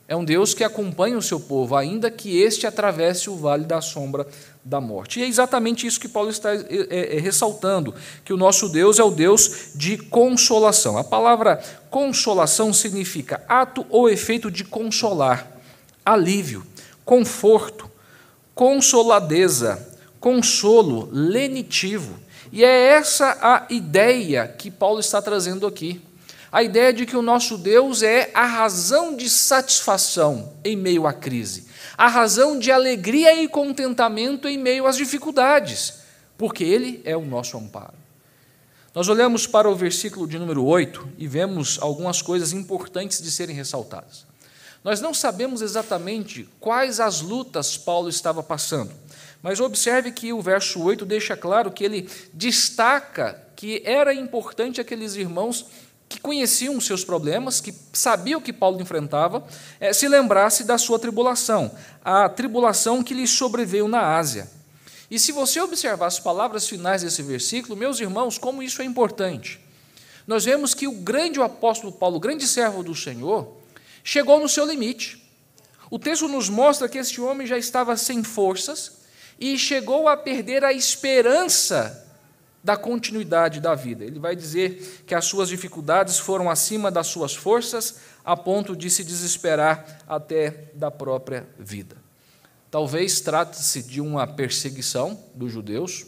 É 0.09 0.17
um 0.17 0.25
Deus 0.25 0.53
que 0.53 0.65
acompanha 0.65 1.17
o 1.17 1.23
seu 1.23 1.39
povo, 1.39 1.77
ainda 1.77 2.11
que 2.11 2.37
este 2.43 2.67
atravesse 2.67 3.31
o 3.31 3.37
vale 3.37 3.67
da 3.67 3.81
sombra 3.81 4.27
da 4.65 4.81
morte. 4.81 5.21
E 5.21 5.23
é 5.23 5.29
exatamente 5.29 5.87
isso 5.87 6.01
que 6.01 6.09
Paulo 6.09 6.29
está 6.29 6.57
é, 6.57 6.67
é, 6.69 7.17
é, 7.17 7.21
ressaltando: 7.21 7.95
que 8.25 8.33
o 8.33 8.37
nosso 8.37 8.69
Deus 8.69 8.99
é 8.99 9.05
o 9.05 9.13
Deus 9.13 9.69
de 9.77 9.97
consolação. 9.97 10.99
A 10.99 11.05
palavra 11.05 11.63
consolação 11.91 12.73
significa 12.73 13.45
ato 13.49 13.87
ou 13.91 14.11
efeito 14.11 14.51
de 14.51 14.65
consolar, 14.65 15.49
alívio, 16.05 16.67
conforto, 17.05 17.89
consoladeza, 18.57 19.89
consolo, 20.19 21.09
lenitivo. 21.13 22.24
E 22.55 22.63
é 22.63 22.91
essa 22.91 23.37
a 23.43 23.67
ideia 23.69 24.47
que 24.47 24.71
Paulo 24.71 25.01
está 25.01 25.21
trazendo 25.21 25.67
aqui 25.67 26.01
a 26.53 26.63
ideia 26.63 26.93
de 26.93 27.05
que 27.05 27.17
o 27.17 27.21
nosso 27.21 27.59
Deus 27.59 28.01
é 28.01 28.31
a 28.33 28.47
razão 28.47 29.17
de 29.17 29.29
satisfação 29.29 30.53
em 30.65 30.77
meio 30.77 31.05
à 31.05 31.13
crise, 31.13 31.67
a 31.99 32.07
razão 32.07 32.57
de 32.57 32.71
alegria 32.71 33.43
e 33.43 33.49
contentamento 33.49 34.47
em 34.47 34.57
meio 34.57 34.87
às 34.87 34.97
dificuldades, 34.97 35.95
porque 36.39 36.63
Ele 36.63 37.03
é 37.05 37.17
o 37.17 37.27
nosso 37.27 37.59
amparo. 37.59 37.95
Nós 38.95 39.09
olhamos 39.09 39.49
para 39.49 39.69
o 39.69 39.75
versículo 39.75 40.29
de 40.29 40.39
número 40.39 40.65
8 40.65 41.09
e 41.19 41.27
vemos 41.27 41.77
algumas 41.83 42.23
coisas 42.23 42.53
importantes 42.53 43.21
de 43.21 43.33
serem 43.33 43.57
ressaltadas. 43.57 44.25
Nós 44.85 45.01
não 45.01 45.13
sabemos 45.13 45.61
exatamente 45.61 46.49
quais 46.61 47.01
as 47.01 47.21
lutas 47.21 47.77
Paulo 47.77 48.09
estava 48.09 48.45
passando, 48.45 48.93
mas 49.45 49.61
observe 49.61 50.11
que 50.11 50.33
o 50.33 50.41
verso 50.41 50.83
8 50.83 51.05
deixa 51.05 51.37
claro 51.37 51.71
que 51.71 51.85
ele 51.85 52.09
destaca 52.33 53.39
que 53.55 53.83
era 53.85 54.15
importante 54.15 54.81
aqueles 54.81 55.17
irmãos 55.17 55.67
que 56.09 56.19
conheciam 56.19 56.79
os 56.79 56.87
seus 56.87 57.05
problemas, 57.05 57.61
que 57.61 57.75
sabiam 57.93 58.41
o 58.41 58.43
que 58.43 58.55
Paulo 58.55 58.81
enfrentava, 58.81 59.47
é, 59.79 59.93
se 59.93 60.09
lembrasse 60.09 60.65
da 60.65 60.79
sua 60.79 60.99
tribulação, 60.99 61.71
a 62.03 62.27
tribulação 62.27 63.03
que 63.03 63.13
lhe 63.13 63.27
sobreveio 63.27 63.87
na 63.87 64.17
Ásia. 64.17 64.51
E 65.11 65.19
se 65.19 65.31
você 65.31 65.61
observar 65.61 66.07
as 66.07 66.19
palavras 66.19 66.67
finais 66.67 67.03
desse 67.03 67.23
versículo, 67.23 67.77
meus 67.77 68.01
irmãos, 68.01 68.39
como 68.39 68.63
isso 68.63 68.81
é 68.81 68.87
importante. 68.87 69.61
Nós 70.27 70.47
vemos 70.47 70.73
que 70.73 70.89
o 70.89 70.93
grande 70.93 71.39
apóstolo 71.43 71.93
Paulo, 71.93 72.17
o 72.17 72.21
grande 72.21 72.47
servo 72.47 72.83
do 72.83 72.95
Senhor, 72.95 73.59
chegou 74.03 74.41
no 74.41 74.49
seu 74.49 74.65
limite. 74.65 75.23
O 75.91 75.99
texto 75.99 76.29
nos 76.29 76.49
mostra 76.49 76.89
que 76.89 76.97
este 76.97 77.21
homem 77.21 77.47
já 77.47 77.59
estava 77.59 77.95
sem 77.95 78.25
forças 78.25 79.04
e 79.39 79.59
chegou 79.59 80.09
a 80.09 80.17
perder 80.17 80.65
a 80.65 80.73
esperança 80.73 82.03
da 82.63 82.77
continuidade 82.79 83.61
da 83.61 83.75
vida. 83.75 84.05
Ele 84.05 84.19
vai 84.19 84.35
dizer 84.35 85.03
que 85.07 85.15
as 85.15 85.27
suas 85.27 85.51
dificuldades 85.51 86.19
foram 86.19 86.49
acima 86.49 86.91
das 86.91 87.09
suas 87.09 87.35
forças, 87.35 87.97
a 88.25 88.35
ponto 88.35 88.75
de 88.75 88.89
se 88.89 89.05
desesperar 89.05 89.99
até 90.09 90.71
da 90.73 90.91
própria 90.91 91.47
vida. 91.59 91.97
Talvez 92.71 93.21
trate-se 93.21 93.83
de 93.83 94.01
uma 94.01 94.27
perseguição 94.27 95.23
dos 95.35 95.53
judeus, 95.53 96.07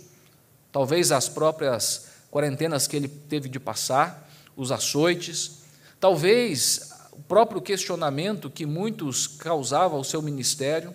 talvez 0.73 1.13
as 1.13 1.29
próprias 1.29 2.07
quarentenas 2.31 2.87
que 2.87 2.97
ele 2.97 3.09
teve 3.09 3.49
de 3.49 3.61
passar, 3.61 4.29
os 4.57 4.73
açoites, 4.73 5.63
talvez 6.01 6.91
o 7.13 7.23
próprio 7.23 7.61
questionamento 7.61 8.51
que 8.51 8.65
muitos 8.65 9.27
causavam 9.27 9.99
ao 9.99 10.05
seu 10.05 10.23
ministério 10.23 10.95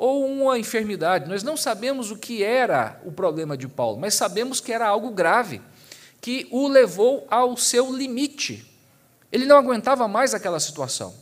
ou 0.00 0.24
uma 0.24 0.58
enfermidade. 0.58 1.28
Nós 1.28 1.42
não 1.42 1.58
sabemos 1.58 2.10
o 2.10 2.16
que 2.16 2.42
era 2.42 2.98
o 3.04 3.12
problema 3.12 3.54
de 3.54 3.68
Paulo, 3.68 4.00
mas 4.00 4.14
sabemos 4.14 4.58
que 4.58 4.72
era 4.72 4.88
algo 4.88 5.10
grave, 5.10 5.60
que 6.22 6.48
o 6.50 6.68
levou 6.68 7.26
ao 7.30 7.54
seu 7.54 7.94
limite. 7.94 8.66
Ele 9.30 9.44
não 9.44 9.58
aguentava 9.58 10.08
mais 10.08 10.32
aquela 10.32 10.58
situação. 10.58 11.14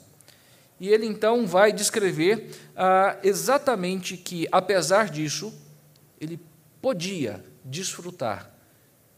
E 0.78 0.88
ele 0.90 1.06
então 1.06 1.44
vai 1.44 1.72
descrever 1.72 2.54
ah, 2.76 3.16
exatamente 3.24 4.16
que, 4.16 4.46
apesar 4.52 5.10
disso, 5.10 5.52
ele 6.20 6.38
podia 6.80 7.44
desfrutar 7.64 8.48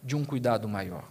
de 0.03 0.17
um 0.17 0.25
cuidado 0.25 0.67
maior. 0.67 1.05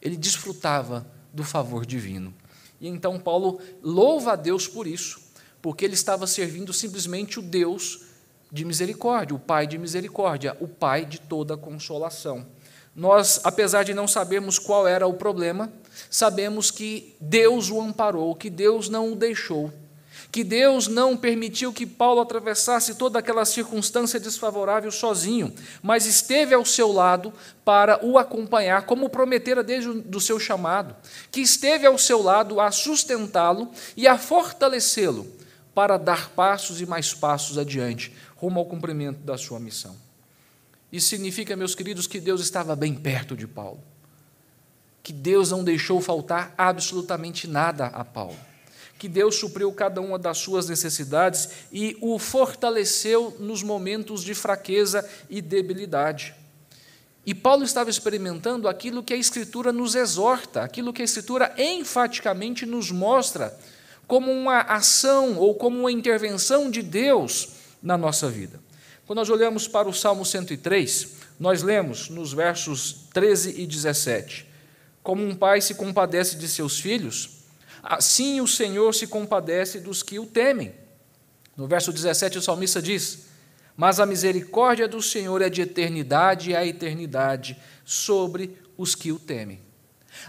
Ele 0.00 0.16
desfrutava 0.16 1.06
do 1.34 1.44
favor 1.44 1.84
divino. 1.84 2.32
E 2.80 2.88
então 2.88 3.20
Paulo 3.20 3.60
louva 3.82 4.32
a 4.32 4.36
Deus 4.36 4.66
por 4.66 4.86
isso 4.86 5.23
porque 5.64 5.86
ele 5.86 5.94
estava 5.94 6.26
servindo 6.26 6.74
simplesmente 6.74 7.38
o 7.38 7.42
Deus 7.42 8.02
de 8.52 8.66
misericórdia, 8.66 9.34
o 9.34 9.38
Pai 9.38 9.66
de 9.66 9.78
misericórdia, 9.78 10.54
o 10.60 10.68
Pai 10.68 11.06
de 11.06 11.18
toda 11.18 11.56
consolação. 11.56 12.44
Nós, 12.94 13.40
apesar 13.42 13.82
de 13.82 13.94
não 13.94 14.06
sabermos 14.06 14.58
qual 14.58 14.86
era 14.86 15.06
o 15.06 15.14
problema, 15.14 15.72
sabemos 16.10 16.70
que 16.70 17.16
Deus 17.18 17.70
o 17.70 17.80
amparou, 17.80 18.34
que 18.34 18.50
Deus 18.50 18.90
não 18.90 19.10
o 19.10 19.16
deixou, 19.16 19.72
que 20.30 20.44
Deus 20.44 20.86
não 20.86 21.16
permitiu 21.16 21.72
que 21.72 21.86
Paulo 21.86 22.20
atravessasse 22.20 22.96
toda 22.96 23.18
aquela 23.18 23.46
circunstância 23.46 24.20
desfavorável 24.20 24.90
sozinho, 24.90 25.50
mas 25.82 26.04
esteve 26.04 26.54
ao 26.54 26.66
seu 26.66 26.92
lado 26.92 27.32
para 27.64 28.04
o 28.04 28.18
acompanhar, 28.18 28.84
como 28.84 29.08
prometera 29.08 29.64
desde 29.64 29.88
o 29.88 30.20
seu 30.20 30.38
chamado, 30.38 30.94
que 31.32 31.40
esteve 31.40 31.86
ao 31.86 31.96
seu 31.96 32.20
lado 32.20 32.60
a 32.60 32.70
sustentá-lo 32.70 33.70
e 33.96 34.06
a 34.06 34.18
fortalecê-lo 34.18 35.42
para 35.74 35.96
dar 35.96 36.30
passos 36.30 36.80
e 36.80 36.86
mais 36.86 37.12
passos 37.12 37.58
adiante, 37.58 38.12
rumo 38.36 38.60
ao 38.60 38.66
cumprimento 38.66 39.18
da 39.18 39.36
sua 39.36 39.58
missão. 39.58 39.96
Isso 40.92 41.08
significa, 41.08 41.56
meus 41.56 41.74
queridos, 41.74 42.06
que 42.06 42.20
Deus 42.20 42.40
estava 42.40 42.76
bem 42.76 42.94
perto 42.94 43.36
de 43.36 43.48
Paulo, 43.48 43.82
que 45.02 45.12
Deus 45.12 45.50
não 45.50 45.64
deixou 45.64 46.00
faltar 46.00 46.54
absolutamente 46.56 47.48
nada 47.48 47.86
a 47.86 48.04
Paulo, 48.04 48.38
que 48.96 49.08
Deus 49.08 49.34
supriu 49.34 49.72
cada 49.72 50.00
uma 50.00 50.18
das 50.18 50.38
suas 50.38 50.68
necessidades 50.68 51.48
e 51.72 51.98
o 52.00 52.16
fortaleceu 52.18 53.36
nos 53.40 53.62
momentos 53.62 54.22
de 54.22 54.34
fraqueza 54.34 55.04
e 55.28 55.42
debilidade. 55.42 56.32
E 57.26 57.34
Paulo 57.34 57.64
estava 57.64 57.90
experimentando 57.90 58.68
aquilo 58.68 59.02
que 59.02 59.14
a 59.14 59.16
Escritura 59.16 59.72
nos 59.72 59.94
exorta, 59.94 60.62
aquilo 60.62 60.92
que 60.92 61.02
a 61.02 61.04
Escritura 61.04 61.52
enfaticamente 61.58 62.64
nos 62.64 62.90
mostra 62.90 63.58
como 64.06 64.30
uma 64.30 64.60
ação 64.60 65.36
ou 65.38 65.54
como 65.54 65.78
uma 65.78 65.92
intervenção 65.92 66.70
de 66.70 66.82
Deus 66.82 67.48
na 67.82 67.96
nossa 67.96 68.28
vida. 68.28 68.60
Quando 69.06 69.18
nós 69.18 69.30
olhamos 69.30 69.68
para 69.68 69.88
o 69.88 69.92
Salmo 69.92 70.24
103, 70.24 71.16
nós 71.38 71.62
lemos 71.62 72.08
nos 72.08 72.32
versos 72.32 73.06
13 73.12 73.60
e 73.60 73.66
17: 73.66 74.46
Como 75.02 75.22
um 75.22 75.34
pai 75.34 75.60
se 75.60 75.74
compadece 75.74 76.36
de 76.36 76.48
seus 76.48 76.78
filhos, 76.78 77.44
assim 77.82 78.40
o 78.40 78.48
Senhor 78.48 78.94
se 78.94 79.06
compadece 79.06 79.80
dos 79.80 80.02
que 80.02 80.18
o 80.18 80.26
temem. 80.26 80.74
No 81.56 81.66
verso 81.66 81.92
17, 81.92 82.38
o 82.38 82.42
salmista 82.42 82.80
diz: 82.80 83.26
Mas 83.76 84.00
a 84.00 84.06
misericórdia 84.06 84.88
do 84.88 85.02
Senhor 85.02 85.42
é 85.42 85.50
de 85.50 85.62
eternidade 85.62 86.56
a 86.56 86.64
eternidade 86.64 87.56
sobre 87.84 88.58
os 88.76 88.94
que 88.94 89.12
o 89.12 89.18
temem. 89.18 89.63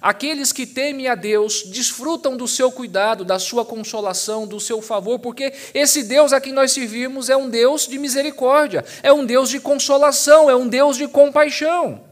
Aqueles 0.02 0.52
que 0.52 0.66
temem 0.66 1.08
a 1.08 1.16
Deus 1.16 1.64
desfrutam 1.64 2.36
do 2.36 2.48
seu 2.48 2.72
cuidado, 2.72 3.24
da 3.24 3.40
sua 3.40 3.66
consolação, 3.66 4.48
do 4.48 4.60
seu 4.60 4.82
favor, 4.82 5.20
porque 5.20 5.54
esse 5.74 6.04
Deus 6.04 6.34
a 6.34 6.42
quem 6.42 6.54
nós 6.54 6.72
servimos 6.72 7.30
é 7.30 7.38
um 7.38 7.50
Deus 7.50 7.88
de 7.88 7.98
misericórdia, 7.98 8.84
é 9.02 9.12
um 9.14 9.26
Deus 9.26 9.50
de 9.50 9.60
consolação, 9.60 10.50
é 10.50 10.56
um 10.56 10.68
Deus 10.68 10.98
de 10.98 11.08
compaixão. 11.08 12.04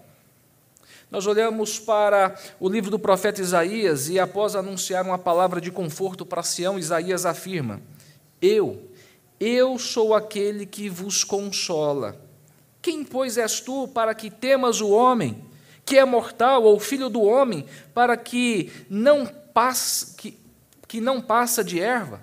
Nós 1.12 1.28
olhamos 1.28 1.78
para 1.78 2.36
o 2.60 2.68
livro 2.68 2.90
do 2.90 2.98
profeta 2.98 3.40
Isaías 3.40 4.10
e, 4.10 4.20
após 4.20 4.56
anunciar 4.56 5.06
uma 5.06 5.20
palavra 5.20 5.62
de 5.62 5.70
conforto 5.70 6.26
para 6.26 6.42
Sião, 6.42 6.80
Isaías 6.80 7.24
afirma: 7.24 7.80
Eu, 8.42 8.90
eu 9.40 9.78
sou 9.78 10.16
aquele 10.16 10.66
que 10.66 10.90
vos 10.90 11.24
consola. 11.24 12.20
Quem, 12.82 13.04
pois, 13.04 13.38
és 13.38 13.60
tu 13.60 13.88
para 13.88 14.16
que 14.16 14.32
temas 14.32 14.82
o 14.82 14.90
homem? 14.90 15.53
Que 15.86 15.98
é 15.98 16.06
mortal, 16.06 16.64
ou 16.64 16.80
filho 16.80 17.10
do 17.10 17.22
homem, 17.22 17.66
para 17.94 18.16
que 18.16 18.72
não 18.90 19.26
passe, 19.26 20.16
que, 20.16 20.38
que 20.88 21.02
não 21.02 21.22
passa 21.22 21.64
de 21.64 21.80
erva. 21.80 22.22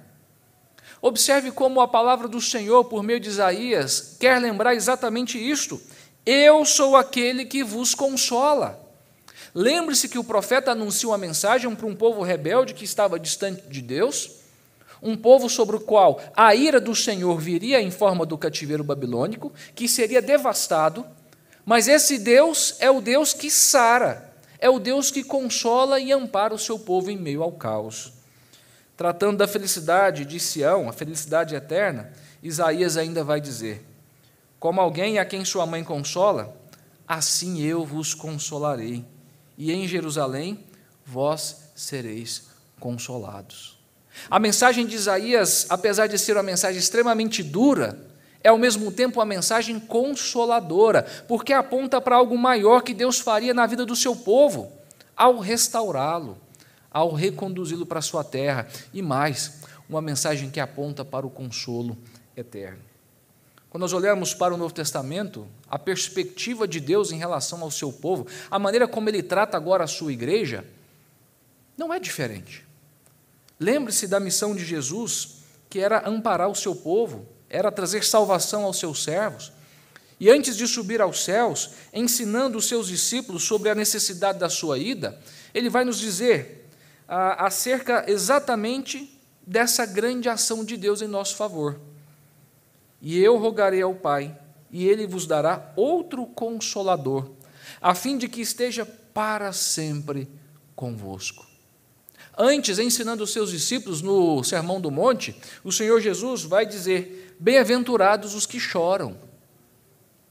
Observe 1.03 1.51
como 1.51 1.81
a 1.81 1.89
palavra 1.89 2.29
do 2.29 2.41
Senhor, 2.41 2.85
por 2.85 3.03
meio 3.03 3.21
de 3.21 3.29
Isaías, 3.29 4.17
quer 4.21 4.39
lembrar 4.39 4.75
exatamente 4.75 5.39
isto. 5.39 5.81
Eu 6.27 6.65
sou 6.65 6.97
aquele 6.97 7.47
que 7.47 7.65
vos 7.65 7.95
consola. 7.95 8.79
Lembre-se 9.55 10.09
que 10.09 10.19
o 10.19 10.25
profeta 10.25 10.73
anunciou 10.73 11.13
uma 11.13 11.19
mensagem 11.19 11.75
para 11.75 11.87
um 11.87 11.97
povo 11.97 12.23
rebelde 12.23 12.75
que 12.75 12.85
estava 12.85 13.19
distante 13.19 13.63
de 13.69 13.81
Deus, 13.81 14.31
um 15.03 15.17
povo 15.17 15.49
sobre 15.49 15.77
o 15.77 15.81
qual 15.81 16.21
a 16.37 16.55
ira 16.55 16.79
do 16.79 16.95
Senhor 16.95 17.39
viria 17.39 17.81
em 17.81 17.91
forma 17.91 18.27
do 18.27 18.37
cativeiro 18.37 18.85
babilônico, 18.85 19.53
que 19.75 19.89
seria 19.89 20.21
devastado, 20.21 21.07
mas 21.65 21.89
esse 21.89 22.19
Deus 22.19 22.77
é 22.79 22.91
o 22.91 23.01
Deus 23.01 23.33
que 23.33 23.51
sara, 23.51 24.33
é 24.59 24.69
o 24.69 24.79
Deus 24.79 25.11
que 25.11 25.25
consola 25.25 26.01
e 26.01 26.13
ampara 26.13 26.55
o 26.55 26.59
seu 26.59 26.79
povo 26.79 27.11
em 27.11 27.17
meio 27.17 27.43
ao 27.43 27.53
caos. 27.53 28.13
Tratando 28.97 29.39
da 29.39 29.49
felicidade 29.49 30.25
de 30.25 30.39
Sião, 30.39 30.89
a 30.89 30.93
felicidade 30.93 31.55
eterna, 31.55 32.13
Isaías 32.43 32.97
ainda 32.97 33.25
vai 33.25 33.41
dizer: 33.41 33.83
Como 34.59 34.81
alguém 34.81 35.19
a 35.19 35.25
quem 35.25 35.45
sua 35.45 35.65
mãe 35.65 35.83
consola, 35.83 36.55
assim 37.09 37.63
eu 37.63 37.85
vos 37.85 38.13
consolarei, 38.13 39.05
e 39.57 39.73
em 39.73 39.89
Jerusalém 39.89 40.65
vós 41.05 41.71
sereis 41.75 42.49
consolados. 42.79 43.79
A 44.31 44.39
mensagem 44.39 44.87
de 44.87 44.97
Isaías, 44.97 45.67
apesar 45.69 46.07
de 46.07 46.19
ser 46.19 46.37
uma 46.37 46.43
mensagem 46.43 46.79
extremamente 46.79 47.43
dura, 47.43 47.99
é 48.43 48.49
ao 48.49 48.59
mesmo 48.59 48.91
tempo 48.91 49.21
uma 49.21 49.27
mensagem 49.27 49.79
consoladora, 49.79 51.03
porque 51.29 51.53
aponta 51.53 52.01
para 52.01 52.17
algo 52.17 52.37
maior 52.39 52.83
que 52.83 52.95
Deus 52.95 53.21
faria 53.21 53.53
na 53.53 53.67
vida 53.67 53.85
do 53.85 53.95
seu 53.95 54.17
povo, 54.17 54.73
ao 55.17 55.39
restaurá-lo, 55.39 56.39
ao 56.91 57.13
reconduzi-lo 57.13 57.85
para 57.85 57.99
a 57.99 58.03
sua 58.03 58.25
terra, 58.25 58.67
e 58.93 59.03
mais, 59.03 59.61
uma 59.89 60.01
mensagem 60.01 60.51
que 60.51 60.61
aponta 60.61 61.05
para 61.05 61.27
o 61.27 61.31
consolo 61.31 61.97
eterno. 62.37 62.91
Quando 63.69 63.83
nós 63.83 63.93
olhamos 63.93 64.35
para 64.35 64.53
o 64.53 64.57
Novo 64.57 64.75
Testamento, 64.75 65.47
a 65.69 65.79
perspectiva 65.79 66.67
de 66.67 66.81
Deus 66.81 67.13
em 67.13 67.19
relação 67.19 67.63
ao 67.63 67.71
seu 67.71 67.93
povo, 67.93 68.27
a 68.51 68.59
maneira 68.59 68.89
como 68.89 69.09
ele 69.09 69.23
trata 69.23 69.57
agora 69.57 69.85
a 69.85 69.87
sua 69.87 70.13
igreja, 70.13 70.65
não 71.77 71.95
é 71.95 72.01
diferente. 72.01 72.67
Lembre-se 73.61 74.09
da 74.09 74.19
missão 74.19 74.57
de 74.57 74.65
Jesus, 74.65 75.43
que 75.69 75.79
era 75.79 76.09
amparar 76.09 76.49
o 76.49 76.55
seu 76.55 76.75
povo, 76.75 77.27
era 77.51 77.73
trazer 77.73 78.05
salvação 78.05 78.65
aos 78.65 78.79
seus 78.79 79.03
servos. 79.03 79.53
E 80.21 80.31
antes 80.31 80.57
de 80.57 80.69
subir 80.69 81.01
aos 81.01 81.25
céus, 81.25 81.71
ensinando 81.93 82.57
os 82.57 82.67
seus 82.67 82.87
discípulos 82.87 83.43
sobre 83.43 83.69
a 83.69 83.75
necessidade 83.75 84.39
da 84.39 84.49
sua 84.49 84.79
ida, 84.79 85.19
ele 85.53 85.69
vai 85.69 85.85
nos 85.85 85.99
dizer 85.99 86.69
ah, 87.09 87.47
acerca 87.47 88.05
exatamente 88.07 89.19
dessa 89.45 89.85
grande 89.85 90.29
ação 90.29 90.65
de 90.65 90.77
Deus 90.77 91.03
em 91.03 91.09
nosso 91.09 91.35
favor. 91.35 91.81
E 93.03 93.19
eu 93.19 93.37
rogarei 93.39 93.83
ao 93.83 93.95
Pai, 93.95 94.37
e 94.71 94.87
ele 94.87 95.07
vos 95.07 95.27
dará 95.27 95.73
outro 95.75 96.27
consolador, 96.27 97.31
a 97.81 97.95
fim 97.95 98.17
de 98.17 98.29
que 98.29 98.43
esteja 98.43 98.85
para 98.85 99.53
sempre 99.53 100.29
convosco. 100.77 101.47
Antes, 102.37 102.79
ensinando 102.79 103.25
os 103.25 103.33
seus 103.33 103.51
discípulos 103.51 104.03
no 104.03 104.45
Sermão 104.45 104.81
do 104.81 104.91
Monte, 104.91 105.35
o 105.65 105.73
Senhor 105.73 106.01
Jesus 106.01 106.45
vai 106.45 106.65
dizer: 106.65 107.30
Bem-aventurados 107.43 108.35
os 108.35 108.45
que 108.45 108.61
choram, 108.61 109.17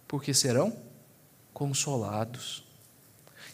porque 0.07 0.31
serão 0.31 0.77
consolados. 1.51 2.63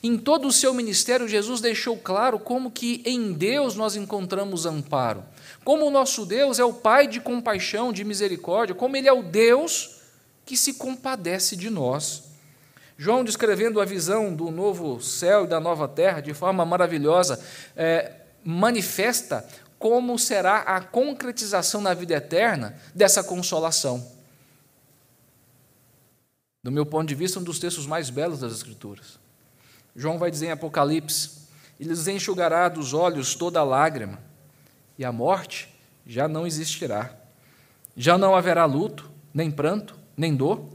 Em 0.04 0.18
todo 0.18 0.50
o 0.50 0.52
seu 0.52 0.74
ministério, 0.74 1.26
Jesus 1.26 1.62
deixou 1.62 1.96
claro 1.96 2.38
como 2.38 2.70
que 2.70 3.02
em 3.06 3.32
Deus 3.32 3.74
nós 3.74 3.96
encontramos 3.96 4.66
amparo. 4.66 5.24
Como 5.64 5.86
o 5.86 5.90
nosso 5.90 6.26
Deus 6.26 6.60
é 6.60 6.66
o 6.66 6.74
Pai 6.74 7.08
de 7.08 7.22
compaixão, 7.22 7.94
de 7.94 8.04
misericórdia, 8.04 8.76
como 8.76 8.98
Ele 8.98 9.08
é 9.08 9.14
o 9.14 9.24
Deus 9.24 10.02
que 10.46 10.58
se 10.58 10.74
compadece 10.74 11.56
de 11.56 11.70
nós. 11.70 12.24
João, 12.98 13.24
descrevendo 13.24 13.80
a 13.80 13.86
visão 13.86 14.36
do 14.36 14.52
novo 14.52 15.00
céu 15.00 15.46
e 15.46 15.48
da 15.48 15.62
nova 15.62 15.88
terra 15.88 16.20
de 16.20 16.34
forma 16.34 16.66
maravilhosa, 16.66 17.42
é, 17.74 18.16
manifesta 18.44 19.48
como 19.78 20.18
será 20.18 20.60
a 20.60 20.82
concretização 20.82 21.82
na 21.82 21.94
vida 21.94 22.16
eterna 22.16 22.78
dessa 22.94 23.24
consolação. 23.24 24.06
Do 26.64 26.72
meu 26.72 26.86
ponto 26.86 27.08
de 27.08 27.16
vista, 27.16 27.40
um 27.40 27.44
dos 27.44 27.60
textos 27.60 27.86
mais 27.86 28.10
belos 28.10 28.40
das 28.40 28.54
Escrituras. 28.54 29.20
João 29.96 30.18
vai 30.18 30.32
dizer 30.32 30.48
em 30.48 30.52
Apocalipse: 30.52 31.44
Ele 31.80 31.90
lhes 31.90 32.08
enxugará 32.08 32.68
dos 32.68 32.94
olhos 32.94 33.36
toda 33.36 33.64
lágrima, 33.64 34.20
e 34.98 35.06
a 35.06 35.12
morte 35.12 35.70
já 36.06 36.28
não 36.28 36.48
existirá. 36.48 37.16
Já 37.96 38.18
não 38.18 38.36
haverá 38.36 38.66
luto, 38.66 39.10
nem 39.34 39.50
pranto, 39.50 39.98
nem 40.18 40.36
dor, 40.36 40.68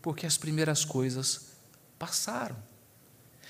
porque 0.00 0.26
as 0.26 0.36
primeiras 0.36 0.84
coisas 0.84 1.46
passaram. 1.98 2.56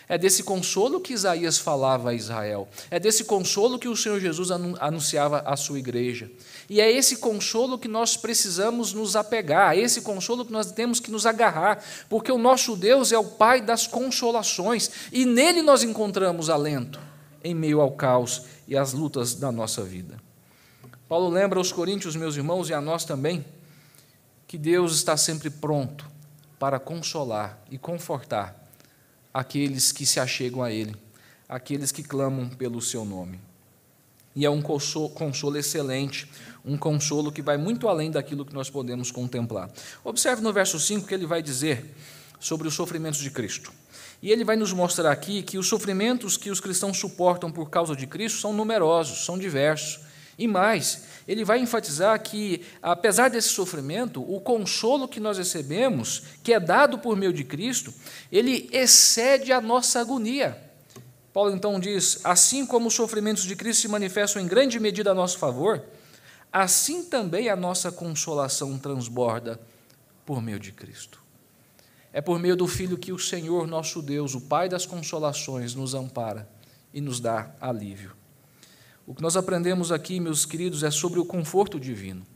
É 0.08 0.18
desse 0.18 0.42
consolo 0.42 1.00
que 1.00 1.14
Isaías 1.14 1.58
falava 1.58 2.10
a 2.10 2.14
Israel. 2.14 2.68
É 2.90 3.00
desse 3.00 3.24
consolo 3.24 3.78
que 3.78 3.88
o 3.88 3.96
Senhor 3.96 4.20
Jesus 4.20 4.50
anunciava 4.50 5.40
à 5.40 5.56
sua 5.56 5.78
igreja. 5.78 6.30
E 6.68 6.80
é 6.80 6.90
esse 6.90 7.16
consolo 7.16 7.78
que 7.78 7.88
nós 7.88 8.16
precisamos 8.16 8.92
nos 8.92 9.16
apegar, 9.16 9.74
é 9.74 9.80
esse 9.80 10.02
consolo 10.02 10.44
que 10.44 10.52
nós 10.52 10.70
temos 10.72 11.00
que 11.00 11.10
nos 11.10 11.24
agarrar, 11.24 11.82
porque 12.08 12.30
o 12.30 12.38
nosso 12.38 12.76
Deus 12.76 13.12
é 13.12 13.18
o 13.18 13.24
Pai 13.24 13.60
das 13.60 13.86
consolações 13.86 14.90
e 15.10 15.24
nele 15.24 15.62
nós 15.62 15.82
encontramos 15.82 16.50
alento 16.50 17.00
em 17.42 17.54
meio 17.54 17.80
ao 17.80 17.92
caos 17.92 18.42
e 18.66 18.76
às 18.76 18.92
lutas 18.92 19.34
da 19.34 19.52
nossa 19.52 19.82
vida. 19.82 20.18
Paulo 21.08 21.28
lembra 21.28 21.58
aos 21.58 21.70
Coríntios, 21.70 22.16
meus 22.16 22.36
irmãos, 22.36 22.70
e 22.70 22.74
a 22.74 22.80
nós 22.80 23.04
também, 23.04 23.44
que 24.46 24.56
Deus 24.56 24.94
está 24.94 25.16
sempre 25.16 25.50
pronto 25.50 26.10
para 26.58 26.78
consolar 26.78 27.62
e 27.70 27.76
confortar 27.76 28.63
aqueles 29.34 29.90
que 29.90 30.06
se 30.06 30.20
achegam 30.20 30.62
a 30.62 30.70
Ele, 30.70 30.94
aqueles 31.48 31.90
que 31.90 32.04
clamam 32.04 32.48
pelo 32.48 32.80
Seu 32.80 33.04
nome. 33.04 33.40
E 34.36 34.44
é 34.44 34.50
um 34.50 34.62
consolo 34.62 35.56
excelente, 35.56 36.28
um 36.64 36.76
consolo 36.76 37.30
que 37.30 37.42
vai 37.42 37.56
muito 37.56 37.88
além 37.88 38.10
daquilo 38.10 38.44
que 38.44 38.54
nós 38.54 38.70
podemos 38.70 39.10
contemplar. 39.10 39.70
Observe 40.04 40.42
no 40.42 40.52
verso 40.52 40.78
5 40.78 41.06
que 41.06 41.14
ele 41.14 41.26
vai 41.26 41.42
dizer 41.42 41.94
sobre 42.40 42.66
os 42.66 42.74
sofrimentos 42.74 43.20
de 43.20 43.30
Cristo. 43.30 43.72
E 44.20 44.32
ele 44.32 44.42
vai 44.42 44.56
nos 44.56 44.72
mostrar 44.72 45.10
aqui 45.10 45.42
que 45.42 45.58
os 45.58 45.68
sofrimentos 45.68 46.36
que 46.36 46.50
os 46.50 46.58
cristãos 46.58 46.98
suportam 46.98 47.52
por 47.52 47.70
causa 47.70 47.94
de 47.94 48.06
Cristo 48.06 48.40
são 48.40 48.52
numerosos, 48.52 49.24
são 49.24 49.38
diversos. 49.38 50.00
E 50.36 50.48
mais, 50.48 51.02
ele 51.26 51.44
vai 51.44 51.58
enfatizar 51.58 52.20
que, 52.22 52.62
apesar 52.82 53.28
desse 53.28 53.48
sofrimento, 53.48 54.22
o 54.22 54.40
consolo 54.40 55.08
que 55.08 55.20
nós 55.20 55.38
recebemos, 55.38 56.22
que 56.42 56.52
é 56.52 56.60
dado 56.60 56.98
por 56.98 57.16
meio 57.16 57.32
de 57.32 57.44
Cristo, 57.44 57.92
ele 58.30 58.68
excede 58.72 59.52
a 59.52 59.60
nossa 59.60 60.00
agonia. 60.00 60.58
Paulo 61.32 61.54
então 61.54 61.80
diz: 61.80 62.20
assim 62.24 62.66
como 62.66 62.88
os 62.88 62.94
sofrimentos 62.94 63.44
de 63.44 63.56
Cristo 63.56 63.82
se 63.82 63.88
manifestam 63.88 64.40
em 64.40 64.46
grande 64.46 64.78
medida 64.78 65.10
a 65.10 65.14
nosso 65.14 65.38
favor, 65.38 65.82
assim 66.52 67.04
também 67.04 67.48
a 67.48 67.56
nossa 67.56 67.90
consolação 67.90 68.78
transborda 68.78 69.58
por 70.24 70.40
meio 70.40 70.60
de 70.60 70.72
Cristo. 70.72 71.22
É 72.12 72.20
por 72.20 72.38
meio 72.38 72.54
do 72.54 72.68
Filho 72.68 72.96
que 72.96 73.12
o 73.12 73.18
Senhor, 73.18 73.66
nosso 73.66 74.00
Deus, 74.00 74.36
o 74.36 74.40
Pai 74.42 74.68
das 74.68 74.86
consolações, 74.86 75.74
nos 75.74 75.94
ampara 75.94 76.48
e 76.92 77.00
nos 77.00 77.18
dá 77.18 77.52
alívio. 77.60 78.12
O 79.06 79.14
que 79.14 79.22
nós 79.22 79.36
aprendemos 79.36 79.92
aqui, 79.92 80.18
meus 80.18 80.46
queridos, 80.46 80.82
é 80.82 80.90
sobre 80.90 81.20
o 81.20 81.24
conforto 81.24 81.78
divino. 81.78 82.26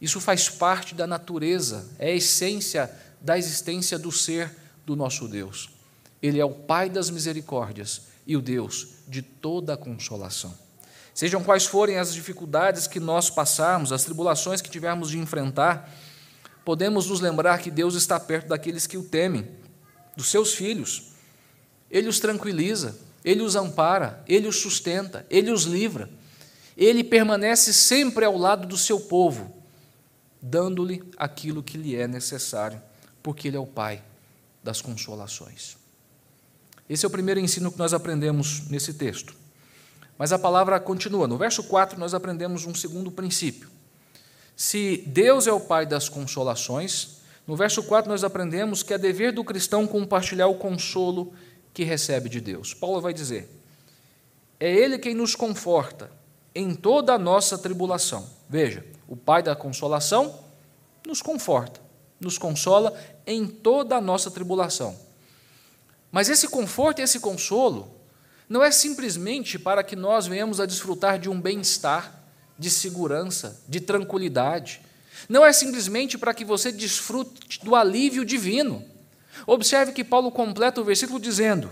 Isso 0.00 0.20
faz 0.20 0.48
parte 0.48 0.94
da 0.94 1.06
natureza, 1.06 1.88
é 1.98 2.08
a 2.08 2.14
essência 2.14 2.90
da 3.20 3.36
existência 3.36 3.98
do 3.98 4.12
ser 4.12 4.54
do 4.84 4.94
nosso 4.94 5.26
Deus. 5.26 5.70
Ele 6.22 6.38
é 6.38 6.44
o 6.44 6.50
Pai 6.50 6.88
das 6.88 7.10
misericórdias 7.10 8.02
e 8.26 8.36
o 8.36 8.42
Deus 8.42 8.88
de 9.08 9.20
toda 9.20 9.74
a 9.74 9.76
consolação. 9.76 10.54
Sejam 11.12 11.42
quais 11.42 11.64
forem 11.64 11.98
as 11.98 12.12
dificuldades 12.12 12.86
que 12.86 13.00
nós 13.00 13.30
passarmos, 13.30 13.90
as 13.90 14.04
tribulações 14.04 14.60
que 14.60 14.70
tivermos 14.70 15.10
de 15.10 15.18
enfrentar, 15.18 15.90
podemos 16.64 17.08
nos 17.08 17.20
lembrar 17.20 17.58
que 17.58 17.70
Deus 17.70 17.94
está 17.94 18.20
perto 18.20 18.48
daqueles 18.48 18.86
que 18.86 18.98
o 18.98 19.02
temem, 19.02 19.48
dos 20.14 20.28
seus 20.28 20.54
filhos. 20.54 21.12
Ele 21.90 22.08
os 22.08 22.20
tranquiliza, 22.20 22.96
ele 23.26 23.42
os 23.42 23.56
ampara, 23.56 24.22
ele 24.28 24.46
os 24.46 24.60
sustenta, 24.60 25.26
ele 25.28 25.50
os 25.50 25.64
livra. 25.64 26.08
Ele 26.76 27.02
permanece 27.02 27.72
sempre 27.72 28.24
ao 28.24 28.38
lado 28.38 28.68
do 28.68 28.76
seu 28.76 29.00
povo, 29.00 29.52
dando-lhe 30.40 31.02
aquilo 31.16 31.60
que 31.60 31.76
lhe 31.76 31.96
é 31.96 32.06
necessário, 32.06 32.80
porque 33.24 33.48
ele 33.48 33.56
é 33.56 33.60
o 33.60 33.66
Pai 33.66 34.00
das 34.62 34.80
consolações. 34.80 35.76
Esse 36.88 37.04
é 37.04 37.08
o 37.08 37.10
primeiro 37.10 37.40
ensino 37.40 37.72
que 37.72 37.78
nós 37.78 37.92
aprendemos 37.92 38.68
nesse 38.68 38.94
texto. 38.94 39.34
Mas 40.16 40.32
a 40.32 40.38
palavra 40.38 40.78
continua. 40.78 41.26
No 41.26 41.36
verso 41.36 41.64
4, 41.64 41.98
nós 41.98 42.14
aprendemos 42.14 42.64
um 42.64 42.76
segundo 42.76 43.10
princípio. 43.10 43.68
Se 44.54 45.02
Deus 45.04 45.48
é 45.48 45.52
o 45.52 45.58
Pai 45.58 45.84
das 45.84 46.08
consolações, 46.08 47.16
no 47.44 47.56
verso 47.56 47.82
4 47.82 48.08
nós 48.08 48.22
aprendemos 48.22 48.84
que 48.84 48.94
é 48.94 48.98
dever 48.98 49.32
do 49.32 49.42
cristão 49.42 49.86
compartilhar 49.86 50.46
o 50.46 50.54
consolo 50.54 51.32
que 51.76 51.84
recebe 51.84 52.30
de 52.30 52.40
Deus. 52.40 52.72
Paulo 52.72 53.02
vai 53.02 53.12
dizer: 53.12 53.50
é 54.58 54.66
Ele 54.66 54.98
quem 54.98 55.14
nos 55.14 55.34
conforta 55.34 56.10
em 56.54 56.74
toda 56.74 57.12
a 57.12 57.18
nossa 57.18 57.58
tribulação. 57.58 58.26
Veja, 58.48 58.82
o 59.06 59.14
Pai 59.14 59.42
da 59.42 59.54
consolação 59.54 60.40
nos 61.06 61.20
conforta, 61.20 61.78
nos 62.18 62.38
consola 62.38 62.98
em 63.26 63.46
toda 63.46 63.94
a 63.94 64.00
nossa 64.00 64.30
tribulação. 64.30 64.98
Mas 66.10 66.30
esse 66.30 66.48
conforto 66.48 67.00
e 67.00 67.02
esse 67.02 67.20
consolo 67.20 67.94
não 68.48 68.64
é 68.64 68.70
simplesmente 68.70 69.58
para 69.58 69.84
que 69.84 69.94
nós 69.94 70.26
venhamos 70.26 70.60
a 70.60 70.64
desfrutar 70.64 71.18
de 71.18 71.28
um 71.28 71.38
bem-estar, 71.38 72.24
de 72.58 72.70
segurança, 72.70 73.60
de 73.68 73.82
tranquilidade. 73.82 74.80
Não 75.28 75.44
é 75.44 75.52
simplesmente 75.52 76.16
para 76.16 76.32
que 76.32 76.44
você 76.44 76.72
desfrute 76.72 77.62
do 77.62 77.74
alívio 77.74 78.24
divino. 78.24 78.95
Observe 79.46 79.92
que 79.92 80.04
Paulo 80.04 80.30
completa 80.30 80.80
o 80.80 80.84
versículo 80.84 81.18
dizendo: 81.18 81.70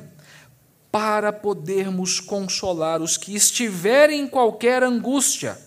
para 0.90 1.32
podermos 1.32 2.20
consolar 2.20 3.00
os 3.00 3.16
que 3.16 3.34
estiverem 3.34 4.20
em 4.20 4.28
qualquer 4.28 4.82
angústia, 4.82 5.58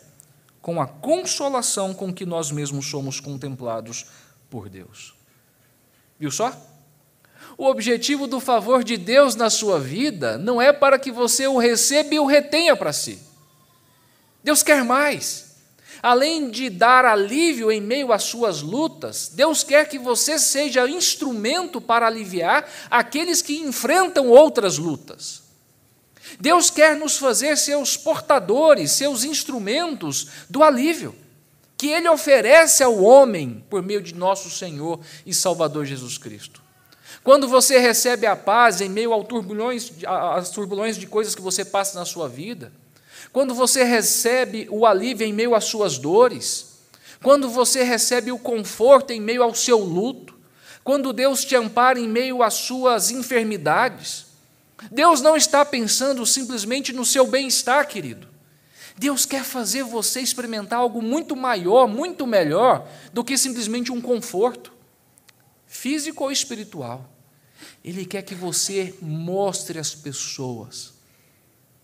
com 0.62 0.82
a 0.82 0.88
consolação 0.88 1.94
com 1.94 2.14
que 2.14 2.26
nós 2.26 2.52
mesmos 2.52 2.90
somos 2.90 3.20
contemplados 3.20 4.06
por 4.50 4.70
Deus. 4.70 5.16
Viu 6.20 6.32
só? 6.32 6.54
O 7.58 7.66
objetivo 7.66 8.28
do 8.28 8.40
favor 8.40 8.84
de 8.84 8.98
Deus 8.98 9.36
na 9.36 9.50
sua 9.50 9.80
vida 9.80 10.38
não 10.38 10.62
é 10.62 10.72
para 10.72 11.00
que 11.00 11.12
você 11.12 11.48
o 11.48 11.58
receba 11.58 12.14
e 12.14 12.20
o 12.20 12.26
retenha 12.26 12.76
para 12.76 12.94
si. 12.94 13.20
Deus 14.44 14.62
quer 14.62 14.84
mais. 14.84 15.47
Além 16.02 16.50
de 16.50 16.70
dar 16.70 17.06
alívio 17.06 17.72
em 17.72 17.82
meio 17.82 18.12
às 18.12 18.24
suas 18.24 18.62
lutas, 18.62 19.32
Deus 19.34 19.64
quer 19.64 19.88
que 19.88 19.98
você 19.98 20.38
seja 20.38 20.88
instrumento 20.90 21.80
para 21.82 22.08
aliviar 22.08 22.70
aqueles 22.90 23.42
que 23.42 23.58
enfrentam 23.58 24.28
outras 24.28 24.78
lutas. 24.78 25.44
Deus 26.40 26.70
quer 26.70 26.96
nos 26.96 27.18
fazer 27.18 27.58
seus 27.58 27.96
portadores, 27.96 28.92
seus 28.92 29.24
instrumentos 29.24 30.28
do 30.50 30.64
alívio 30.64 31.16
que 31.78 31.88
Ele 31.88 32.10
oferece 32.10 32.84
ao 32.84 33.02
homem 33.02 33.64
por 33.70 33.84
meio 33.84 34.02
de 34.02 34.16
nosso 34.16 34.50
Senhor 34.50 35.00
e 35.26 35.34
Salvador 35.34 35.86
Jesus 35.86 36.18
Cristo. 36.18 36.62
Quando 37.24 37.48
você 37.48 37.78
recebe 37.78 38.26
a 38.26 38.36
paz 38.36 38.82
em 38.82 38.90
meio 38.90 39.14
às 39.14 39.28
turbulhões, 39.28 39.92
às 40.06 40.98
de 40.98 41.06
coisas 41.06 41.36
que 41.36 41.42
você 41.42 41.64
passa 41.64 42.00
na 42.00 42.06
sua 42.06 42.28
vida, 42.28 42.72
quando 43.32 43.54
você 43.54 43.84
recebe 43.84 44.68
o 44.70 44.86
alívio 44.86 45.26
em 45.26 45.34
meio 45.34 45.54
às 45.54 45.66
suas 45.66 45.98
dores, 45.98 46.80
quando 47.22 47.50
você 47.50 47.84
recebe 47.84 48.32
o 48.32 48.40
conforto 48.40 49.12
em 49.12 49.20
meio 49.20 49.44
ao 49.44 49.54
seu 49.54 49.80
luto, 49.80 50.36
quando 50.84 51.12
Deus 51.12 51.44
te 51.44 51.56
ampara 51.56 52.00
em 52.00 52.08
meio 52.08 52.42
às 52.42 52.54
suas 52.54 53.12
enfermidades, 53.12 54.28
Deus 54.92 55.22
não 55.22 55.36
está 55.36 55.66
pensando 55.66 56.26
simplesmente 56.26 56.94
no 56.94 57.06
seu 57.06 57.28
bem-estar, 57.28 57.88
querido. 57.88 58.28
Deus 58.98 59.26
quer 59.26 59.44
fazer 59.44 59.84
você 59.84 60.22
experimentar 60.22 60.80
algo 60.80 61.02
muito 61.02 61.36
maior, 61.36 61.88
muito 61.88 62.26
melhor 62.26 62.88
do 63.14 63.24
que 63.24 63.38
simplesmente 63.38 63.92
um 63.92 64.02
conforto, 64.02 64.72
físico 65.68 66.24
ou 66.24 66.32
espiritual. 66.32 67.08
Ele 67.84 68.06
quer 68.06 68.22
que 68.24 68.34
você 68.34 68.96
mostre 69.02 69.78
às 69.78 69.94
pessoas 69.94 70.94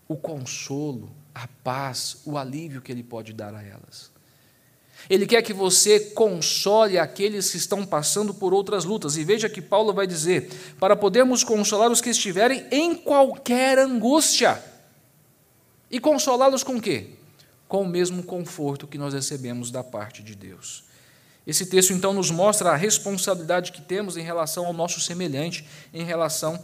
o 0.08 0.16
consolo, 0.16 1.10
a 1.34 1.48
paz, 1.62 2.18
o 2.24 2.38
alívio 2.38 2.80
que 2.80 2.92
Ele 2.92 3.02
pode 3.02 3.32
dar 3.32 3.54
a 3.54 3.62
elas. 3.62 4.14
Ele 5.08 5.26
quer 5.26 5.42
que 5.42 5.52
você 5.52 6.00
console 6.00 6.98
aqueles 6.98 7.50
que 7.50 7.56
estão 7.56 7.84
passando 7.84 8.32
por 8.32 8.54
outras 8.54 8.84
lutas. 8.84 9.16
E 9.16 9.24
veja 9.24 9.48
que 9.48 9.60
Paulo 9.60 9.92
vai 9.92 10.06
dizer: 10.06 10.50
para 10.78 10.96
podermos 10.96 11.44
consolar 11.44 11.90
os 11.90 12.00
que 12.00 12.10
estiverem 12.10 12.66
em 12.70 12.94
qualquer 12.94 13.78
angústia. 13.78 14.62
E 15.90 16.00
consolá-los 16.00 16.64
com 16.64 16.80
quê? 16.80 17.10
Com 17.68 17.82
o 17.82 17.88
mesmo 17.88 18.22
conforto 18.22 18.86
que 18.86 18.98
nós 18.98 19.12
recebemos 19.12 19.70
da 19.70 19.84
parte 19.84 20.22
de 20.22 20.34
Deus. 20.34 20.84
Esse 21.46 21.66
texto 21.66 21.92
então 21.92 22.14
nos 22.14 22.30
mostra 22.30 22.70
a 22.70 22.76
responsabilidade 22.76 23.70
que 23.70 23.82
temos 23.82 24.16
em 24.16 24.22
relação 24.22 24.64
ao 24.64 24.72
nosso 24.72 24.98
semelhante, 25.00 25.66
em 25.92 26.02
relação 26.02 26.58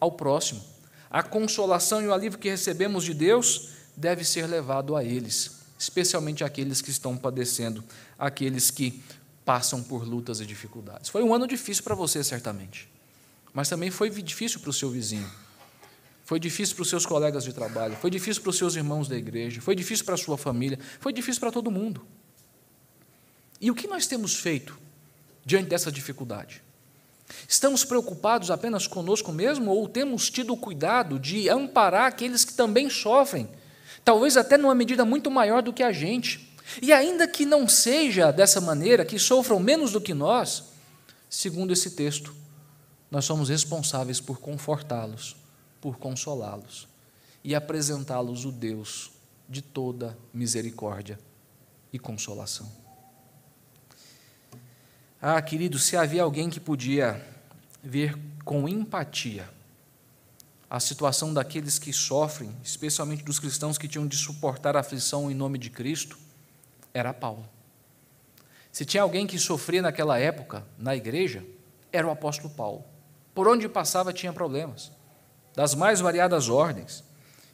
ao 0.00 0.12
próximo. 0.12 0.62
A 1.10 1.22
consolação 1.22 2.00
e 2.00 2.06
o 2.06 2.14
alívio 2.14 2.38
que 2.38 2.48
recebemos 2.48 3.04
de 3.04 3.12
Deus 3.12 3.71
deve 3.96 4.24
ser 4.24 4.46
levado 4.46 4.96
a 4.96 5.04
eles, 5.04 5.62
especialmente 5.78 6.44
aqueles 6.44 6.80
que 6.80 6.90
estão 6.90 7.16
padecendo, 7.16 7.84
aqueles 8.18 8.70
que 8.70 9.02
passam 9.44 9.82
por 9.82 10.06
lutas 10.06 10.40
e 10.40 10.46
dificuldades. 10.46 11.10
Foi 11.10 11.22
um 11.22 11.34
ano 11.34 11.46
difícil 11.46 11.82
para 11.82 11.94
você, 11.94 12.22
certamente, 12.22 12.88
mas 13.52 13.68
também 13.68 13.90
foi 13.90 14.08
difícil 14.10 14.60
para 14.60 14.70
o 14.70 14.72
seu 14.72 14.90
vizinho, 14.90 15.28
foi 16.24 16.38
difícil 16.38 16.74
para 16.76 16.82
os 16.82 16.88
seus 16.88 17.04
colegas 17.04 17.44
de 17.44 17.52
trabalho, 17.52 17.96
foi 17.96 18.10
difícil 18.10 18.42
para 18.42 18.50
os 18.50 18.56
seus 18.56 18.76
irmãos 18.76 19.08
da 19.08 19.16
igreja, 19.16 19.60
foi 19.60 19.74
difícil 19.74 20.04
para 20.04 20.14
a 20.14 20.18
sua 20.18 20.38
família, 20.38 20.78
foi 21.00 21.12
difícil 21.12 21.40
para 21.40 21.50
todo 21.50 21.70
mundo. 21.70 22.06
E 23.60 23.70
o 23.70 23.74
que 23.74 23.86
nós 23.86 24.06
temos 24.06 24.34
feito 24.34 24.78
diante 25.44 25.68
dessa 25.68 25.90
dificuldade? 25.90 26.62
Estamos 27.48 27.84
preocupados 27.84 28.50
apenas 28.50 28.86
conosco 28.86 29.32
mesmo 29.32 29.70
ou 29.70 29.88
temos 29.88 30.30
tido 30.30 30.56
cuidado 30.56 31.18
de 31.18 31.48
amparar 31.48 32.06
aqueles 32.06 32.44
que 32.44 32.54
também 32.54 32.90
sofrem 32.90 33.48
talvez 34.04 34.36
até 34.36 34.56
numa 34.56 34.74
medida 34.74 35.04
muito 35.04 35.30
maior 35.30 35.62
do 35.62 35.72
que 35.72 35.82
a 35.82 35.92
gente. 35.92 36.52
E 36.80 36.92
ainda 36.92 37.28
que 37.28 37.44
não 37.44 37.68
seja 37.68 38.32
dessa 38.32 38.60
maneira, 38.60 39.04
que 39.04 39.18
sofram 39.18 39.58
menos 39.58 39.92
do 39.92 40.00
que 40.00 40.14
nós, 40.14 40.64
segundo 41.28 41.72
esse 41.72 41.90
texto, 41.90 42.34
nós 43.10 43.24
somos 43.24 43.48
responsáveis 43.48 44.20
por 44.20 44.38
confortá-los, 44.38 45.36
por 45.80 45.98
consolá-los 45.98 46.88
e 47.44 47.54
apresentá-los 47.54 48.44
o 48.44 48.52
Deus 48.52 49.10
de 49.48 49.60
toda 49.60 50.16
misericórdia 50.32 51.18
e 51.92 51.98
consolação. 51.98 52.70
Ah, 55.20 55.40
querido, 55.42 55.78
se 55.78 55.96
havia 55.96 56.22
alguém 56.22 56.48
que 56.48 56.58
podia 56.58 57.22
ver 57.82 58.18
com 58.44 58.68
empatia 58.68 59.48
a 60.72 60.80
situação 60.80 61.34
daqueles 61.34 61.78
que 61.78 61.92
sofrem, 61.92 62.50
especialmente 62.64 63.22
dos 63.22 63.38
cristãos 63.38 63.76
que 63.76 63.86
tinham 63.86 64.06
de 64.06 64.16
suportar 64.16 64.74
a 64.74 64.80
aflição 64.80 65.30
em 65.30 65.34
nome 65.34 65.58
de 65.58 65.68
Cristo, 65.68 66.16
era 66.94 67.12
Paulo. 67.12 67.46
Se 68.72 68.86
tinha 68.86 69.02
alguém 69.02 69.26
que 69.26 69.38
sofria 69.38 69.82
naquela 69.82 70.18
época 70.18 70.64
na 70.78 70.96
igreja, 70.96 71.44
era 71.92 72.06
o 72.06 72.10
apóstolo 72.10 72.48
Paulo. 72.54 72.82
Por 73.34 73.46
onde 73.46 73.68
passava 73.68 74.14
tinha 74.14 74.32
problemas, 74.32 74.90
das 75.54 75.74
mais 75.74 76.00
variadas 76.00 76.48
ordens. 76.48 77.04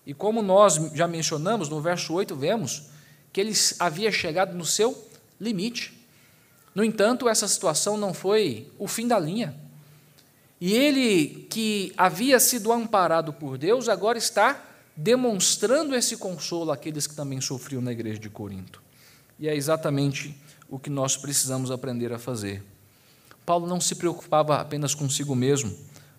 E 0.06 0.14
como 0.14 0.40
nós 0.40 0.76
já 0.94 1.08
mencionamos, 1.08 1.68
no 1.68 1.80
verso 1.80 2.14
8 2.14 2.36
vemos 2.36 2.84
que 3.32 3.40
ele 3.40 3.52
havia 3.80 4.12
chegado 4.12 4.54
no 4.54 4.64
seu 4.64 4.96
limite. 5.40 6.06
No 6.72 6.84
entanto, 6.84 7.28
essa 7.28 7.48
situação 7.48 7.96
não 7.96 8.14
foi 8.14 8.70
o 8.78 8.86
fim 8.86 9.08
da 9.08 9.18
linha. 9.18 9.56
E 10.60 10.74
ele, 10.74 11.46
que 11.48 11.92
havia 11.96 12.40
sido 12.40 12.72
amparado 12.72 13.32
por 13.32 13.56
Deus, 13.56 13.88
agora 13.88 14.18
está 14.18 14.64
demonstrando 14.96 15.94
esse 15.94 16.16
consolo 16.16 16.72
àqueles 16.72 17.06
que 17.06 17.14
também 17.14 17.40
sofriam 17.40 17.80
na 17.80 17.92
igreja 17.92 18.18
de 18.18 18.28
Corinto. 18.28 18.82
E 19.38 19.48
é 19.48 19.54
exatamente 19.54 20.36
o 20.68 20.78
que 20.78 20.90
nós 20.90 21.16
precisamos 21.16 21.70
aprender 21.70 22.12
a 22.12 22.18
fazer. 22.18 22.64
Paulo 23.46 23.66
não 23.66 23.80
se 23.80 23.94
preocupava 23.94 24.56
apenas 24.56 24.94
consigo 24.94 25.34
mesmo, 25.34 25.74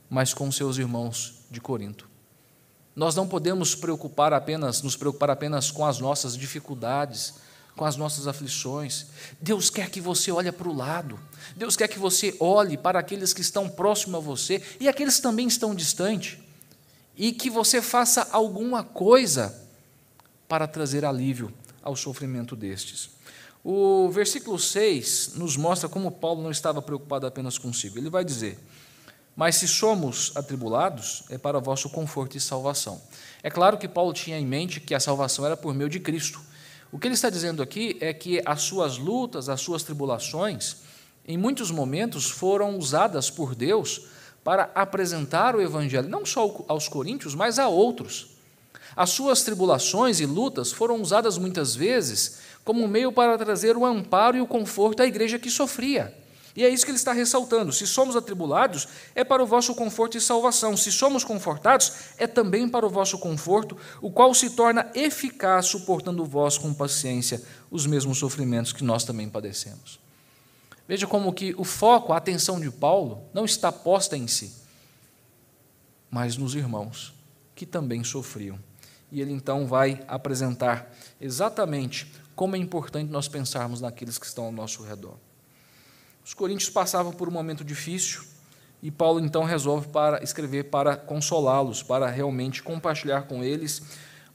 mas 0.10 0.34
com 0.34 0.50
seus 0.52 0.78
irmãos 0.78 1.44
de 1.52 1.60
Corinto. 1.60 2.10
Nós 2.96 3.16
não 3.16 3.28
podemos 3.28 3.76
preocupar 3.76 4.34
apenas, 4.34 4.82
nos 4.82 4.96
preocupar 4.96 5.30
apenas 5.30 5.70
com 5.70 5.86
as 5.86 6.00
nossas 6.00 6.36
dificuldades, 6.36 7.36
com 7.80 7.86
as 7.86 7.96
nossas 7.96 8.28
aflições. 8.28 9.06
Deus 9.40 9.70
quer 9.70 9.90
que 9.90 10.02
você 10.02 10.30
olhe 10.34 10.52
para 10.52 10.68
o 10.68 10.76
lado. 10.76 11.18
Deus 11.56 11.78
quer 11.78 11.88
que 11.88 11.98
você 11.98 12.36
olhe 12.38 12.78
para 12.78 13.00
aqueles 13.00 13.32
que 13.32 13.40
estão 13.40 13.70
próximos 13.70 14.18
a 14.18 14.20
você 14.20 14.62
e 14.82 14.90
aqueles 14.90 15.16
que 15.16 15.22
também 15.22 15.48
estão 15.48 15.74
distantes. 15.74 16.38
E 17.16 17.32
que 17.32 17.50
você 17.50 17.82
faça 17.82 18.28
alguma 18.34 18.84
coisa 18.84 19.66
para 20.46 20.68
trazer 20.68 21.06
alívio 21.06 21.54
ao 21.82 21.96
sofrimento 21.96 22.54
destes. 22.54 23.12
O 23.64 24.10
versículo 24.10 24.60
6 24.60 25.36
nos 25.36 25.56
mostra 25.56 25.88
como 25.88 26.12
Paulo 26.12 26.44
não 26.44 26.52
estava 26.52 26.82
preocupado 26.82 27.26
apenas 27.26 27.58
consigo. 27.58 27.98
Ele 27.98 28.10
vai 28.10 28.26
dizer: 28.26 28.60
Mas 29.38 29.56
se 29.56 29.70
somos 29.70 30.34
atribulados, 30.36 31.24
é 31.30 31.38
para 31.38 31.60
vosso 31.60 31.90
conforto 31.90 32.36
e 32.36 32.42
salvação. 32.42 33.02
É 33.42 33.50
claro 33.50 33.78
que 33.78 33.88
Paulo 33.88 34.12
tinha 34.12 34.38
em 34.38 34.46
mente 34.46 34.82
que 34.82 34.94
a 34.94 35.00
salvação 35.00 35.46
era 35.46 35.56
por 35.56 35.74
meio 35.74 35.90
de 35.90 36.02
Cristo. 36.02 36.49
O 36.92 36.98
que 36.98 37.08
ele 37.08 37.14
está 37.14 37.30
dizendo 37.30 37.62
aqui 37.62 37.98
é 38.02 38.14
que 38.14 38.42
as 38.46 38.62
suas 38.62 38.98
lutas, 38.98 39.48
as 39.48 39.62
suas 39.62 39.84
tribulações, 39.84 40.78
em 41.28 41.38
muitos 41.38 41.70
momentos 41.70 42.30
foram 42.30 42.78
usadas 42.78 43.30
por 43.30 43.54
Deus 43.54 44.08
para 44.44 44.72
apresentar 44.74 45.56
o 45.56 45.62
Evangelho, 45.62 46.10
não 46.10 46.26
só 46.26 46.66
aos 46.68 46.88
coríntios, 46.88 47.36
mas 47.36 47.60
a 47.60 47.68
outros. 47.68 48.30
As 48.96 49.12
suas 49.12 49.44
tribulações 49.44 50.20
e 50.20 50.26
lutas 50.26 50.72
foram 50.72 51.00
usadas 51.00 51.38
muitas 51.38 51.76
vezes 51.76 52.40
como 52.66 52.88
meio 52.88 53.12
para 53.12 53.38
trazer 53.38 53.78
o 53.78 53.86
amparo 53.86 54.38
e 54.38 54.42
o 54.42 54.48
conforto 54.48 55.04
à 55.04 55.06
igreja 55.06 55.38
que 55.38 55.50
sofria. 55.50 56.19
E 56.56 56.64
é 56.64 56.70
isso 56.70 56.84
que 56.84 56.92
ele 56.92 56.98
está 56.98 57.14
ressaltando. 57.14 57.72
Se 57.72 57.86
somos 57.86 58.16
atribulados, 58.16 58.88
é 59.16 59.24
para 59.24 59.44
o 59.44 59.46
vosso 59.46 59.76
conforto 59.76 60.18
e 60.18 60.22
salvação. 60.22 60.76
Se 60.76 60.92
somos 60.92 61.24
confortados, 61.24 61.94
é 62.18 62.28
também 62.28 62.68
para 62.68 62.86
o 62.86 62.90
vosso 62.90 63.18
conforto, 63.20 63.78
o 64.02 64.12
qual 64.12 64.34
se 64.34 64.50
torna 64.52 64.92
eficaz, 64.96 65.68
suportando 65.68 66.26
vós 66.26 66.58
com 66.58 66.74
paciência 66.74 67.42
os 67.72 67.86
mesmos 67.86 68.18
sofrimentos 68.18 68.74
que 68.74 68.84
nós 68.84 69.04
também 69.04 69.30
padecemos. 69.30 70.00
Veja 70.88 71.06
como 71.06 71.32
que 71.34 71.54
o 71.58 71.64
foco, 71.64 72.14
a 72.14 72.18
atenção 72.18 72.60
de 72.60 72.72
Paulo, 72.72 73.24
não 73.34 73.46
está 73.46 73.72
posta 73.72 74.18
em 74.18 74.28
si, 74.28 74.54
mas 76.10 76.36
nos 76.36 76.56
irmãos 76.56 77.14
que 77.54 77.66
também 77.66 78.04
sofriam. 78.04 78.58
E 79.12 79.22
ele 79.22 79.32
então 79.32 79.68
vai 79.68 80.04
apresentar 80.08 80.92
exatamente 81.22 82.12
como 82.36 82.56
é 82.56 82.60
importante 82.60 83.12
nós 83.12 83.28
pensarmos 83.28 83.82
naqueles 83.82 84.18
que 84.18 84.26
estão 84.26 84.46
ao 84.46 84.52
nosso 84.52 84.82
redor. 84.82 85.18
Os 86.30 86.36
coríntios 86.36 86.70
passavam 86.70 87.12
por 87.12 87.28
um 87.28 87.32
momento 87.32 87.64
difícil 87.64 88.22
e 88.84 88.92
Paulo 88.92 89.20
então 89.20 89.44
resolve 89.44 89.88
para 89.88 90.24
escrever 90.24 90.66
para 90.66 90.96
consolá-los, 90.96 91.82
para 91.82 92.08
realmente 92.08 92.62
compartilhar 92.62 93.24
com 93.24 93.44
eles 93.44 93.82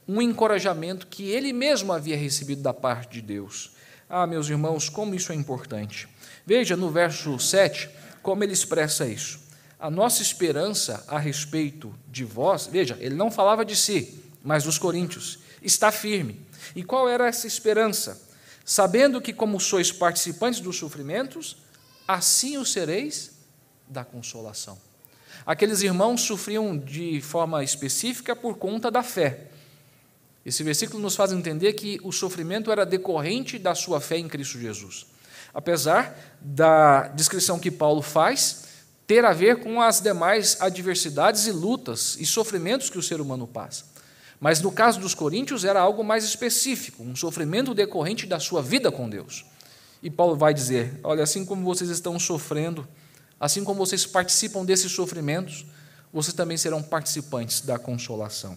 um 0.05 0.21
encorajamento 0.21 1.07
que 1.07 1.29
ele 1.29 1.53
mesmo 1.53 1.93
havia 1.93 2.17
recebido 2.17 2.61
da 2.61 2.73
parte 2.73 3.13
de 3.13 3.21
Deus. 3.21 3.71
Ah, 4.09 4.27
meus 4.27 4.49
irmãos, 4.49 4.89
como 4.89 5.15
isso 5.15 5.31
é 5.31 5.35
importante. 5.35 6.09
Veja 6.45 6.75
no 6.75 6.91
verso 6.91 7.39
7 7.39 7.89
como 8.21 8.43
ele 8.43 8.51
expressa 8.51 9.07
isso. 9.07 9.39
a 9.79 9.89
nossa 9.89 10.21
esperança 10.21 11.01
a 11.07 11.17
respeito 11.17 11.95
de 12.11 12.25
vós, 12.25 12.67
veja, 12.67 12.97
ele 12.99 13.15
não 13.15 13.31
falava 13.31 13.63
de 13.63 13.77
si, 13.77 14.21
mas 14.43 14.65
dos 14.65 14.77
coríntios, 14.77 15.39
está 15.61 15.93
firme. 15.93 16.45
E 16.75 16.83
qual 16.83 17.07
era 17.07 17.25
essa 17.25 17.47
esperança? 17.47 18.21
Sabendo 18.65 19.21
que, 19.21 19.31
como 19.31 19.61
sois 19.61 19.93
participantes 19.93 20.59
dos 20.59 20.75
sofrimentos, 20.75 21.63
assim 22.07 22.57
o 22.57 22.65
sereis 22.65 23.31
da 23.87 24.03
consolação. 24.03 24.77
Aqueles 25.45 25.81
irmãos 25.81 26.21
sofriam 26.21 26.77
de 26.77 27.21
forma 27.21 27.63
específica 27.63 28.35
por 28.35 28.57
conta 28.57 28.89
da 28.89 29.03
fé. 29.03 29.47
Esse 30.45 30.63
versículo 30.63 31.01
nos 31.01 31.15
faz 31.15 31.31
entender 31.31 31.73
que 31.73 31.99
o 32.03 32.11
sofrimento 32.11 32.71
era 32.71 32.85
decorrente 32.85 33.57
da 33.57 33.73
sua 33.73 33.99
fé 33.99 34.17
em 34.17 34.27
Cristo 34.27 34.59
Jesus. 34.59 35.07
Apesar 35.53 36.17
da 36.39 37.07
descrição 37.09 37.59
que 37.59 37.71
Paulo 37.71 38.01
faz 38.01 38.65
ter 39.07 39.23
a 39.23 39.33
ver 39.33 39.59
com 39.59 39.81
as 39.81 40.01
demais 40.01 40.59
adversidades 40.61 41.47
e 41.47 41.51
lutas 41.51 42.17
e 42.19 42.25
sofrimentos 42.25 42.89
que 42.89 42.97
o 42.97 43.03
ser 43.03 43.21
humano 43.21 43.47
passa. 43.47 43.85
Mas 44.39 44.61
no 44.61 44.71
caso 44.71 44.99
dos 44.99 45.13
coríntios 45.13 45.63
era 45.63 45.79
algo 45.79 46.03
mais 46.03 46.23
específico, 46.23 47.03
um 47.03 47.15
sofrimento 47.15 47.73
decorrente 47.73 48.25
da 48.25 48.39
sua 48.39 48.61
vida 48.61 48.91
com 48.91 49.09
Deus. 49.09 49.45
E 50.05 50.09
Paulo 50.11 50.35
vai 50.35 50.53
dizer: 50.53 50.99
olha, 51.03 51.23
assim 51.23 51.43
como 51.43 51.65
vocês 51.65 51.89
estão 51.89 52.19
sofrendo, 52.19 52.87
assim 53.39 53.63
como 53.63 53.83
vocês 53.83 54.05
participam 54.05 54.63
desses 54.63 54.91
sofrimentos, 54.91 55.65
vocês 56.13 56.31
também 56.31 56.57
serão 56.57 56.83
participantes 56.83 57.61
da 57.61 57.79
consolação. 57.79 58.55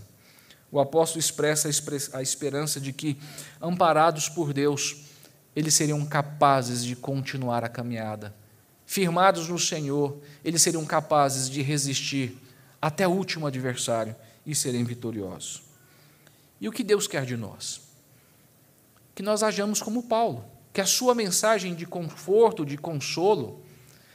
O 0.71 0.79
apóstolo 0.79 1.21
expressa 1.21 1.71
a 2.13 2.21
esperança 2.21 2.79
de 2.79 2.93
que, 2.93 3.17
amparados 3.63 4.29
por 4.29 4.53
Deus, 4.53 5.05
eles 5.57 5.73
seriam 5.73 6.05
capazes 6.05 6.85
de 6.85 6.95
continuar 6.95 7.65
a 7.65 7.69
caminhada. 7.71 8.35
Firmados 8.85 9.49
no 9.49 9.59
Senhor, 9.59 10.19
eles 10.45 10.61
seriam 10.61 10.85
capazes 10.85 11.49
de 11.49 11.63
resistir 11.63 12.37
até 12.79 13.09
o 13.09 13.13
último 13.13 13.47
adversário 13.47 14.15
e 14.45 14.55
serem 14.55 14.85
vitoriosos. 14.85 15.63
E 16.61 16.69
o 16.69 16.73
que 16.73 16.85
Deus 16.85 17.07
quer 17.07 17.25
de 17.25 17.39
nós? 17.39 17.81
Que 19.15 19.23
nós 19.23 19.43
hajamos 19.43 19.81
como 19.81 20.03
Paulo, 20.03 20.58
que 20.79 20.83
a 20.83 20.87
sua 20.87 21.13
mensagem 21.13 21.75
de 21.75 21.85
conforto, 21.85 22.65
de 22.65 22.79
consolo, 22.79 23.61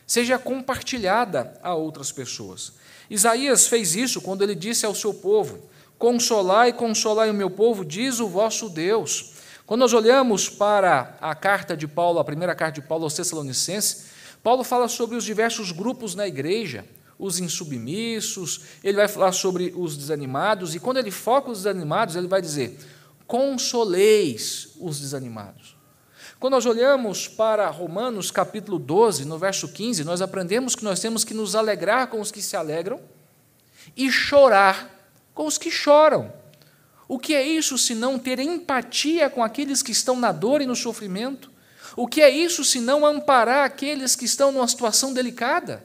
seja 0.08 0.40
compartilhada 0.40 1.60
a 1.62 1.76
outras 1.76 2.10
pessoas. 2.10 2.72
Isaías 3.10 3.68
fez 3.68 3.98
isso 3.98 4.22
quando 4.22 4.44
ele 4.44 4.56
disse 4.56 4.86
ao 4.86 4.96
seu 4.96 5.14
povo: 5.14 5.60
Consolai, 6.00 6.72
consolai 6.72 7.30
o 7.30 7.34
meu 7.34 7.50
povo, 7.50 7.84
diz 7.84 8.22
o 8.22 8.30
vosso 8.30 8.70
Deus. 8.70 9.34
Quando 9.66 9.82
nós 9.82 9.92
olhamos 9.92 10.48
para 10.48 11.18
a 11.20 11.36
carta 11.36 11.76
de 11.76 11.86
Paulo, 11.86 12.18
a 12.18 12.24
primeira 12.24 12.56
carta 12.56 12.80
de 12.80 12.88
Paulo 12.88 13.04
aos 13.04 13.14
Tessalonicenses, 13.14 14.06
Paulo 14.42 14.64
fala 14.64 14.88
sobre 14.88 15.18
os 15.18 15.26
diversos 15.26 15.70
grupos 15.74 16.16
na 16.16 16.26
igreja, 16.26 16.86
os 17.20 17.42
insubmissos, 17.42 18.62
ele 18.82 18.96
vai 18.96 19.10
falar 19.10 19.34
sobre 19.34 19.74
os 19.76 19.98
desanimados, 19.98 20.74
e 20.74 20.80
quando 20.80 20.96
ele 20.96 21.12
foca 21.12 21.52
os 21.52 21.64
desanimados, 21.64 22.16
ele 22.16 22.30
vai 22.30 22.42
dizer: 22.42 22.80
consoleis 23.28 24.70
os 24.80 25.02
desanimados. 25.02 25.73
Quando 26.44 26.56
nós 26.56 26.66
olhamos 26.66 27.26
para 27.26 27.70
Romanos 27.70 28.30
capítulo 28.30 28.78
12, 28.78 29.24
no 29.24 29.38
verso 29.38 29.70
15, 29.70 30.04
nós 30.04 30.22
aprendemos 30.22 30.76
que 30.76 30.84
nós 30.84 31.00
temos 31.00 31.24
que 31.24 31.34
nos 31.34 31.56
alegrar 31.56 32.08
com 32.08 32.20
os 32.20 32.34
que 32.34 32.42
se 32.42 32.58
alegram 32.58 33.00
e 33.96 34.12
chorar 34.12 35.08
com 35.34 35.46
os 35.46 35.58
que 35.58 35.72
choram. 35.72 36.34
O 37.08 37.18
que 37.18 37.34
é 37.34 37.42
isso 37.42 37.78
se 37.78 37.96
não 37.96 38.20
ter 38.20 38.40
empatia 38.40 39.30
com 39.30 39.42
aqueles 39.42 39.82
que 39.82 39.94
estão 39.94 40.20
na 40.20 40.34
dor 40.34 40.62
e 40.62 40.66
no 40.66 40.76
sofrimento? 40.76 41.50
O 41.96 42.10
que 42.10 42.22
é 42.22 42.30
isso 42.30 42.66
se 42.66 42.82
não 42.82 43.06
amparar 43.06 43.64
aqueles 43.64 44.14
que 44.14 44.26
estão 44.26 44.52
numa 44.52 44.68
situação 44.68 45.14
delicada? 45.14 45.82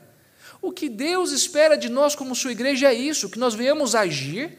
O 0.61 0.73
que 0.73 0.89
Deus 0.89 1.31
espera 1.31 1.79
de 1.79 1.89
nós 1.89 2.17
como 2.17 2.35
sua 2.35 2.51
igreja 2.51 2.89
é 2.89 2.95
isso, 2.95 3.31
que 3.31 3.39
nós 3.39 3.55
venhamos 3.55 3.95
agir 3.95 4.59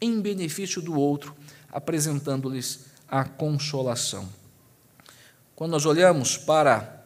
em 0.00 0.20
benefício 0.20 0.80
do 0.80 0.96
outro, 0.96 1.34
apresentando-lhes 1.72 2.84
a 3.08 3.24
consolação. 3.24 4.38
Quando 5.60 5.72
nós 5.72 5.84
olhamos 5.84 6.38
para 6.38 7.04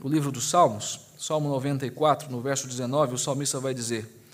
o 0.00 0.08
livro 0.08 0.32
dos 0.32 0.48
Salmos, 0.48 1.00
Salmo 1.18 1.46
94, 1.50 2.30
no 2.30 2.40
verso 2.40 2.66
19, 2.66 3.16
o 3.16 3.18
salmista 3.18 3.60
vai 3.60 3.74
dizer: 3.74 4.24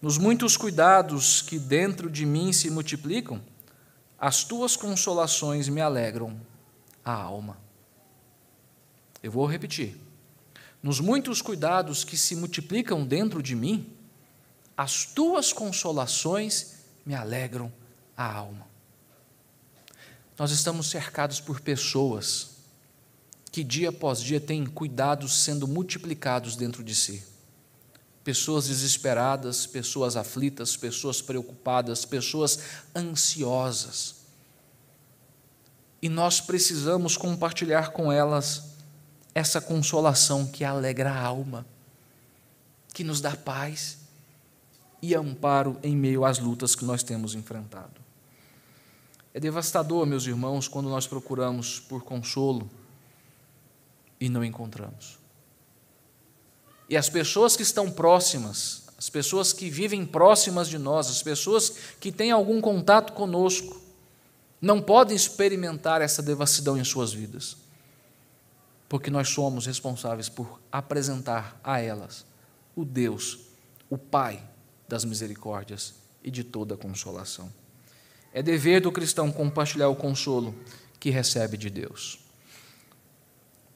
Nos 0.00 0.16
muitos 0.16 0.56
cuidados 0.56 1.42
que 1.42 1.58
dentro 1.58 2.08
de 2.08 2.24
mim 2.24 2.52
se 2.52 2.70
multiplicam, 2.70 3.42
as 4.16 4.44
tuas 4.44 4.76
consolações 4.76 5.68
me 5.68 5.80
alegram 5.80 6.40
a 7.04 7.12
alma. 7.12 7.58
Eu 9.20 9.32
vou 9.32 9.44
repetir 9.44 10.00
nos 10.80 11.00
muitos 11.00 11.42
cuidados 11.42 12.04
que 12.04 12.16
se 12.16 12.36
multiplicam 12.36 13.04
dentro 13.04 13.42
de 13.42 13.56
mim, 13.56 13.92
as 14.76 15.04
tuas 15.04 15.52
consolações 15.52 16.84
me 17.04 17.12
alegram 17.12 17.72
a 18.16 18.32
alma. 18.32 18.75
Nós 20.38 20.50
estamos 20.50 20.88
cercados 20.88 21.40
por 21.40 21.60
pessoas 21.60 22.56
que 23.50 23.64
dia 23.64 23.88
após 23.88 24.20
dia 24.20 24.38
têm 24.38 24.66
cuidados 24.66 25.44
sendo 25.44 25.66
multiplicados 25.66 26.56
dentro 26.56 26.84
de 26.84 26.94
si. 26.94 27.24
Pessoas 28.22 28.68
desesperadas, 28.68 29.66
pessoas 29.66 30.14
aflitas, 30.14 30.76
pessoas 30.76 31.22
preocupadas, 31.22 32.04
pessoas 32.04 32.58
ansiosas. 32.94 34.16
E 36.02 36.08
nós 36.08 36.40
precisamos 36.40 37.16
compartilhar 37.16 37.92
com 37.92 38.12
elas 38.12 38.64
essa 39.34 39.60
consolação 39.60 40.46
que 40.46 40.64
alegra 40.64 41.10
a 41.10 41.18
alma, 41.18 41.64
que 42.92 43.04
nos 43.04 43.20
dá 43.20 43.34
paz 43.34 43.98
e 45.00 45.14
amparo 45.14 45.78
em 45.82 45.96
meio 45.96 46.24
às 46.24 46.38
lutas 46.38 46.74
que 46.74 46.84
nós 46.84 47.02
temos 47.02 47.34
enfrentado. 47.34 48.05
É 49.36 49.40
devastador, 49.40 50.06
meus 50.06 50.26
irmãos, 50.26 50.66
quando 50.66 50.88
nós 50.88 51.06
procuramos 51.06 51.78
por 51.78 52.02
consolo 52.02 52.70
e 54.18 54.30
não 54.30 54.42
encontramos. 54.42 55.18
E 56.88 56.96
as 56.96 57.10
pessoas 57.10 57.54
que 57.54 57.62
estão 57.62 57.90
próximas, 57.90 58.84
as 58.96 59.10
pessoas 59.10 59.52
que 59.52 59.68
vivem 59.68 60.06
próximas 60.06 60.68
de 60.68 60.78
nós, 60.78 61.10
as 61.10 61.22
pessoas 61.22 61.76
que 62.00 62.10
têm 62.10 62.30
algum 62.30 62.62
contato 62.62 63.12
conosco, 63.12 63.78
não 64.58 64.80
podem 64.80 65.14
experimentar 65.14 66.00
essa 66.00 66.22
devassidão 66.22 66.78
em 66.78 66.84
suas 66.84 67.12
vidas 67.12 67.58
porque 68.88 69.10
nós 69.10 69.28
somos 69.28 69.66
responsáveis 69.66 70.28
por 70.28 70.60
apresentar 70.70 71.58
a 71.62 71.80
elas 71.80 72.24
o 72.74 72.84
Deus, 72.84 73.40
o 73.90 73.98
Pai 73.98 74.42
das 74.88 75.04
misericórdias 75.04 75.94
e 76.22 76.30
de 76.30 76.44
toda 76.44 76.74
a 76.74 76.78
consolação. 76.78 77.50
É 78.36 78.42
dever 78.42 78.82
do 78.82 78.92
cristão 78.92 79.32
compartilhar 79.32 79.88
o 79.88 79.96
consolo 79.96 80.54
que 81.00 81.08
recebe 81.08 81.56
de 81.56 81.70
Deus. 81.70 82.18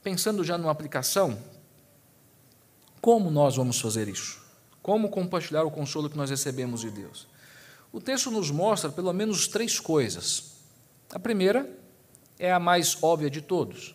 Pensando 0.03 0.44
já 0.44 0.59
numa 0.59 0.70
aplicação, 0.70 1.42
como 3.01 3.31
nós 3.31 3.57
vamos 3.57 3.81
fazer 3.81 4.07
isso? 4.07 4.38
Como 4.83 5.09
compartilhar 5.09 5.62
o 5.62 5.70
consolo 5.70 6.11
que 6.11 6.16
nós 6.16 6.29
recebemos 6.29 6.83
de 6.83 6.90
Deus? 6.90 7.27
O 7.90 8.03
texto 8.03 8.31
nos 8.31 8.51
mostra 8.51 8.90
pelo 8.90 9.14
menos 9.14 9.49
três 9.49 9.81
coisas. 9.81 10.57
A 11.11 11.18
primeira 11.18 11.66
é 12.38 12.53
a 12.53 12.61
mais 12.61 13.03
óbvia 13.03 13.31
de 13.31 13.40
todos 13.40 13.94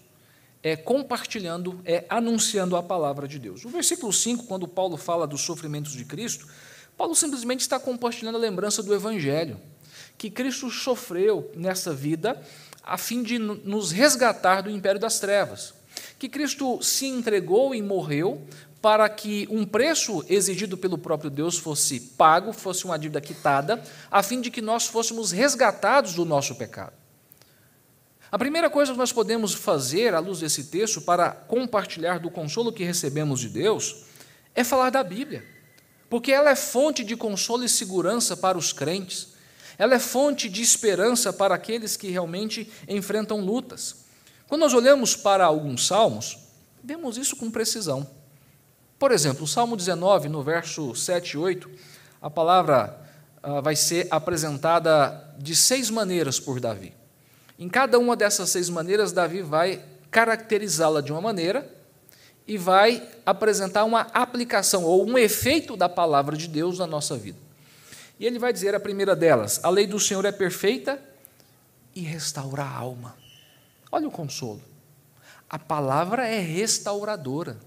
é 0.66 0.76
compartilhando, 0.76 1.80
é 1.86 2.06
anunciando 2.10 2.76
a 2.76 2.82
palavra 2.82 3.28
de 3.28 3.38
Deus. 3.38 3.64
O 3.66 3.70
versículo 3.70 4.12
5, 4.12 4.46
quando 4.46 4.68
Paulo 4.68 4.98
fala 4.98 5.28
dos 5.28 5.42
sofrimentos 5.42 5.92
de 5.92 6.04
Cristo, 6.04 6.48
Paulo 6.98 7.14
simplesmente 7.14 7.60
está 7.60 7.80
compartilhando 7.80 8.38
a 8.38 8.40
lembrança 8.40 8.82
do 8.82 8.92
Evangelho, 8.92 9.60
que 10.18 10.30
Cristo 10.30 10.70
sofreu 10.70 11.52
nessa 11.56 11.94
vida 11.94 12.42
a 12.84 12.98
fim 12.98 13.24
de 13.24 13.40
nos 13.40 13.92
resgatar 13.92 14.62
do 14.62 14.70
império 14.70 15.00
das 15.00 15.20
trevas, 15.20 15.74
que 16.20 16.30
Cristo 16.30 16.82
se 16.84 17.08
entregou 17.08 17.74
e 17.74 17.82
morreu 17.82 18.46
para 18.82 19.10
que 19.10 19.48
um 19.50 19.66
preço 19.66 20.24
exigido 20.30 20.78
pelo 20.78 20.98
próprio 20.98 21.32
Deus 21.32 21.58
fosse 21.58 22.00
pago, 22.00 22.54
fosse 22.54 22.86
uma 22.86 23.00
dívida 23.00 23.20
quitada, 23.20 23.84
a 24.12 24.22
fim 24.22 24.40
de 24.40 24.52
que 24.52 24.62
nós 24.62 24.86
fôssemos 24.86 25.32
resgatados 25.32 26.14
do 26.14 26.24
nosso 26.24 26.54
pecado. 26.54 26.94
A 28.32 28.38
primeira 28.38 28.70
coisa 28.70 28.92
que 28.92 28.98
nós 28.98 29.12
podemos 29.12 29.56
fazer, 29.56 30.14
à 30.14 30.20
luz 30.20 30.40
desse 30.40 30.66
texto, 30.66 31.02
para 31.02 31.32
compartilhar 31.32 32.20
do 32.20 32.30
consolo 32.30 32.72
que 32.72 32.84
recebemos 32.84 33.40
de 33.40 33.50
Deus, 33.50 34.04
é 34.54 34.64
falar 34.64 34.92
da 34.92 35.04
Bíblia, 35.04 35.44
porque 36.08 36.32
ela 36.32 36.52
é 36.52 36.56
fonte 36.56 37.04
de 37.04 37.16
consolo 37.16 37.64
e 37.64 37.70
segurança 37.70 38.38
para 38.38 38.58
os 38.58 38.72
crentes, 38.72 39.35
ela 39.78 39.96
é 39.96 40.00
fonte 40.00 40.50
de 40.50 40.62
esperança 40.62 41.32
para 41.34 41.56
aqueles 41.56 41.98
que 41.98 42.10
realmente 42.10 42.72
enfrentam 42.88 43.40
lutas. 43.42 44.06
Quando 44.48 44.62
nós 44.62 44.74
olhamos 44.74 45.16
para 45.16 45.46
alguns 45.46 45.88
salmos, 45.88 46.38
vemos 46.84 47.18
isso 47.18 47.36
com 47.36 47.50
precisão. 47.50 48.08
Por 48.98 49.12
exemplo, 49.12 49.44
o 49.44 49.48
Salmo 49.48 49.76
19, 49.76 50.30
no 50.30 50.42
verso 50.42 50.96
7 50.96 51.32
e 51.32 51.38
8, 51.38 51.70
a 52.22 52.30
palavra 52.30 53.06
ah, 53.44 53.62
vai 53.62 53.76
ser 53.76 54.08
apresentada 54.10 55.36
de 55.38 55.56
seis 55.56 55.90
maneiras 55.90 56.40
por 56.40 56.60
Davi. 56.60 56.94
Em 57.60 57.70
cada 57.70 58.00
uma 58.00 58.16
dessas 58.16 58.50
seis 58.50 58.70
maneiras, 58.70 59.12
Davi 59.12 59.42
vai 59.42 59.84
caracterizá-la 60.10 61.02
de 61.02 61.12
uma 61.12 61.22
maneira 61.22 61.70
e 62.48 62.58
vai 62.58 63.08
apresentar 63.26 63.84
uma 63.84 64.02
aplicação 64.14 64.84
ou 64.84 65.06
um 65.06 65.18
efeito 65.18 65.78
da 65.78 65.88
palavra 65.88 66.36
de 66.36 66.48
Deus 66.48 66.80
na 66.80 66.88
nossa 66.88 67.16
vida. 67.16 67.38
E 68.20 68.26
ele 68.26 68.40
vai 68.40 68.54
dizer 68.54 68.74
a 68.74 68.80
primeira 68.80 69.16
delas: 69.16 69.60
a 69.64 69.70
lei 69.70 69.88
do 69.88 70.00
Senhor 70.00 70.26
é 70.26 70.32
perfeita 70.32 71.02
e 71.94 72.02
restaura 72.02 72.64
a 72.64 72.70
alma. 72.70 73.16
Olha 73.92 74.08
o 74.08 74.12
consolo. 74.12 74.62
A 75.50 75.60
palavra 75.60 76.28
é 76.28 76.40
restauradora. 76.40 77.58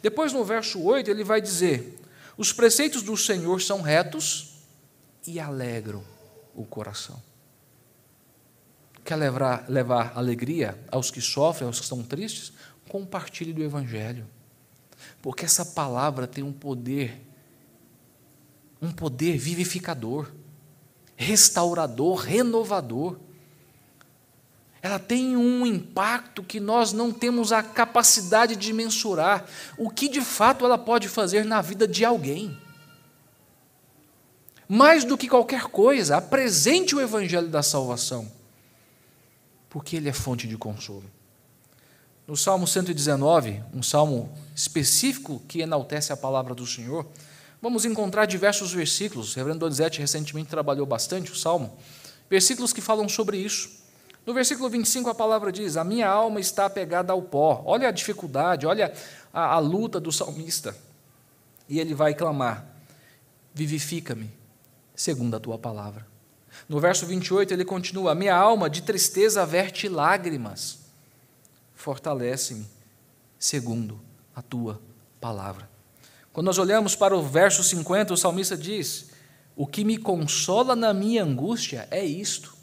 Depois, 0.00 0.32
no 0.32 0.44
verso 0.44 0.80
8, 0.82 1.10
ele 1.10 1.24
vai 1.24 1.40
dizer: 1.40 1.98
os 2.36 2.52
preceitos 2.52 3.02
do 3.02 3.16
Senhor 3.16 3.60
são 3.60 3.80
retos 3.80 4.52
e 5.26 5.38
alegram 5.38 6.02
o 6.54 6.64
coração. 6.64 7.22
Quer 9.04 9.16
levar, 9.16 9.68
levar 9.68 10.12
alegria 10.14 10.78
aos 10.90 11.10
que 11.10 11.20
sofrem, 11.20 11.66
aos 11.66 11.78
que 11.78 11.84
estão 11.84 12.02
tristes? 12.02 12.52
Compartilhe 12.88 13.52
do 13.52 13.62
Evangelho. 13.62 14.26
Porque 15.20 15.44
essa 15.44 15.64
palavra 15.64 16.26
tem 16.26 16.44
um 16.44 16.52
poder, 16.52 17.20
um 18.82 18.90
poder 18.90 19.38
vivificador, 19.38 20.30
restaurador, 21.16 22.16
renovador. 22.16 23.16
Ela 24.82 24.98
tem 24.98 25.36
um 25.36 25.64
impacto 25.64 26.42
que 26.42 26.58
nós 26.58 26.92
não 26.92 27.12
temos 27.12 27.52
a 27.52 27.62
capacidade 27.62 28.56
de 28.56 28.72
mensurar. 28.72 29.46
O 29.78 29.88
que 29.88 30.08
de 30.08 30.20
fato 30.20 30.64
ela 30.64 30.76
pode 30.76 31.08
fazer 31.08 31.44
na 31.44 31.62
vida 31.62 31.88
de 31.88 32.04
alguém. 32.04 32.58
Mais 34.68 35.04
do 35.04 35.16
que 35.16 35.28
qualquer 35.28 35.64
coisa, 35.68 36.16
apresente 36.16 36.96
o 36.96 37.00
Evangelho 37.00 37.48
da 37.48 37.62
salvação 37.62 38.28
porque 39.72 39.96
ele 39.96 40.10
é 40.10 40.12
fonte 40.12 40.46
de 40.46 40.58
consolo. 40.58 41.04
No 42.26 42.36
Salmo 42.36 42.66
119, 42.66 43.62
um 43.72 43.82
salmo 43.82 44.30
específico 44.54 45.40
que 45.48 45.62
enaltece 45.62 46.12
a 46.12 46.16
palavra 46.16 46.54
do 46.54 46.66
Senhor, 46.66 47.06
vamos 47.62 47.84
encontrar 47.84 48.26
diversos 48.26 48.72
versículos. 48.72 49.32
O 49.32 49.36
reverendo 49.36 49.60
Donizete 49.60 50.00
recentemente 50.00 50.50
trabalhou 50.50 50.84
bastante 50.84 51.30
o 51.30 51.36
salmo, 51.36 51.78
versículos 52.28 52.72
que 52.72 52.80
falam 52.80 53.08
sobre 53.08 53.38
isso. 53.38 53.80
No 54.26 54.34
versículo 54.34 54.68
25, 54.68 55.08
a 55.08 55.14
palavra 55.14 55.52
diz: 55.52 55.76
A 55.76 55.84
minha 55.84 56.08
alma 56.08 56.40
está 56.40 56.66
apegada 56.66 57.12
ao 57.12 57.22
pó. 57.22 57.62
Olha 57.64 57.88
a 57.88 57.92
dificuldade, 57.92 58.66
olha 58.66 58.92
a, 59.32 59.54
a 59.54 59.58
luta 59.60 60.00
do 60.00 60.10
salmista. 60.10 60.76
E 61.68 61.78
ele 61.78 61.94
vai 61.94 62.14
clamar: 62.14 62.66
Vivifica-me, 63.54 64.30
segundo 64.94 65.36
a 65.36 65.40
tua 65.40 65.56
palavra. 65.56 66.06
No 66.68 66.78
verso 66.80 67.06
28 67.06 67.54
ele 67.54 67.64
continua: 67.64 68.14
Minha 68.14 68.36
alma 68.36 68.68
de 68.68 68.82
tristeza 68.82 69.44
verte 69.46 69.88
lágrimas, 69.88 70.78
fortalece-me, 71.74 72.66
segundo 73.38 74.00
a 74.36 74.42
tua 74.42 74.80
palavra. 75.20 75.71
Quando 76.32 76.46
nós 76.46 76.58
olhamos 76.58 76.96
para 76.96 77.16
o 77.16 77.22
verso 77.22 77.62
50, 77.62 78.14
o 78.14 78.16
salmista 78.16 78.56
diz: 78.56 79.10
O 79.54 79.66
que 79.66 79.84
me 79.84 79.98
consola 79.98 80.74
na 80.74 80.94
minha 80.94 81.22
angústia 81.22 81.86
é 81.90 82.04
isto, 82.04 82.56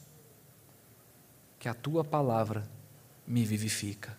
que 1.60 1.70
a 1.70 1.74
tua 1.74 2.04
palavra 2.04 2.68
me 3.28 3.46
vivifica. 3.46 4.18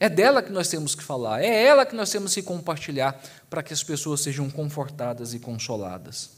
É 0.00 0.08
dela 0.08 0.42
que 0.42 0.52
nós 0.52 0.68
temos 0.68 0.94
que 0.94 1.02
falar, 1.02 1.42
é 1.42 1.64
ela 1.64 1.84
que 1.84 1.96
nós 1.96 2.10
temos 2.10 2.34
que 2.34 2.42
compartilhar 2.42 3.20
para 3.50 3.62
que 3.62 3.72
as 3.72 3.82
pessoas 3.82 4.20
sejam 4.20 4.48
confortadas 4.48 5.34
e 5.34 5.40
consoladas. 5.40 6.30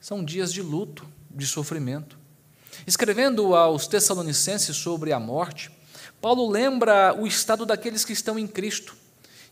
São 0.00 0.24
dias 0.24 0.52
de 0.52 0.62
luto, 0.62 1.06
de 1.30 1.46
sofrimento. 1.46 2.16
Escrevendo 2.86 3.54
aos 3.54 3.86
Tessalonicenses 3.86 4.76
sobre 4.76 5.12
a 5.12 5.20
morte, 5.20 5.70
Paulo 6.20 6.48
lembra 6.48 7.14
o 7.14 7.26
estado 7.26 7.66
daqueles 7.66 8.04
que 8.04 8.12
estão 8.12 8.38
em 8.38 8.46
Cristo. 8.46 8.96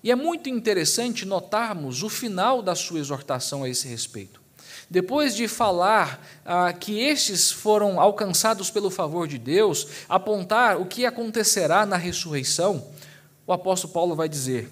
E 0.07 0.11
é 0.12 0.14
muito 0.14 0.49
interessante 0.49 1.25
notarmos 1.25 2.05
o 2.05 2.09
final 2.09 2.62
da 2.62 2.77
sua 2.77 3.01
exortação 3.01 3.64
a 3.64 3.69
esse 3.69 3.88
respeito. 3.88 4.40
Depois 4.88 5.35
de 5.35 5.49
falar 5.49 6.25
ah, 6.45 6.73
que 6.73 7.01
estes 7.01 7.51
foram 7.51 8.01
alcançados 8.01 8.71
pelo 8.71 8.88
favor 8.88 9.27
de 9.27 9.37
Deus, 9.37 9.88
apontar 10.09 10.81
o 10.81 10.87
que 10.87 11.05
acontecerá 11.05 11.85
na 11.85 11.97
ressurreição, 11.97 12.87
o 13.45 13.53
apóstolo 13.53 13.92
Paulo 13.92 14.14
vai 14.14 14.29
dizer: 14.29 14.71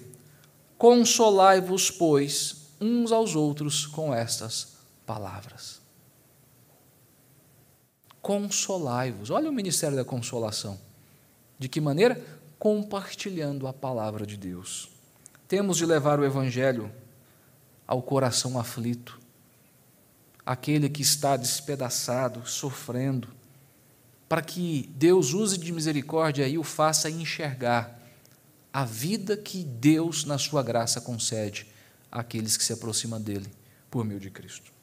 Consolai-vos, 0.77 1.91
pois, 1.91 2.69
uns 2.79 3.11
aos 3.11 3.35
outros 3.35 3.85
com 3.85 4.15
estas 4.15 4.77
palavras. 5.05 5.81
Consolai-vos. 8.21 9.31
Olha 9.31 9.49
o 9.49 9.53
ministério 9.53 9.97
da 9.97 10.05
consolação. 10.05 10.79
De 11.59 11.67
que 11.67 11.81
maneira? 11.81 12.23
Compartilhando 12.57 13.67
a 13.67 13.73
palavra 13.73 14.25
de 14.25 14.37
Deus. 14.37 14.94
Temos 15.47 15.77
de 15.77 15.85
levar 15.85 16.19
o 16.19 16.25
Evangelho 16.25 16.91
ao 17.87 18.01
coração 18.01 18.59
aflito, 18.59 19.19
aquele 20.43 20.89
que 20.89 21.03
está 21.03 21.37
despedaçado, 21.37 22.47
sofrendo, 22.47 23.27
para 24.27 24.41
que 24.41 24.89
Deus 24.95 25.33
use 25.33 25.57
de 25.57 25.71
misericórdia 25.71 26.47
e 26.47 26.57
o 26.57 26.63
faça 26.63 27.09
enxergar 27.09 27.99
a 28.73 28.83
vida 28.83 29.37
que 29.37 29.63
Deus, 29.63 30.25
na 30.25 30.37
sua 30.37 30.63
graça, 30.63 30.99
concede 30.99 31.67
àqueles 32.11 32.57
que 32.57 32.63
se 32.63 32.73
aproximam 32.73 33.21
dele 33.21 33.49
por 33.89 34.03
meio 34.03 34.19
de 34.19 34.31
Cristo. 34.31 34.73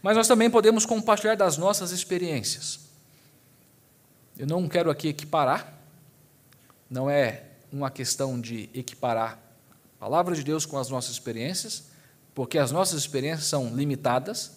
Mas 0.00 0.16
nós 0.16 0.28
também 0.28 0.48
podemos 0.48 0.86
compartilhar 0.86 1.34
das 1.34 1.58
nossas 1.58 1.90
experiências. 1.90 2.80
Eu 4.38 4.46
não 4.46 4.68
quero 4.68 4.90
aqui 4.90 5.08
equiparar, 5.08 5.74
não 6.88 7.10
é 7.10 7.44
uma 7.72 7.90
questão 7.90 8.40
de 8.40 8.70
equiparar 8.72 9.43
palavra 10.04 10.34
de 10.34 10.44
Deus 10.44 10.66
com 10.66 10.76
as 10.76 10.90
nossas 10.90 11.12
experiências, 11.12 11.84
porque 12.34 12.58
as 12.58 12.70
nossas 12.70 13.00
experiências 13.00 13.46
são 13.46 13.74
limitadas, 13.74 14.50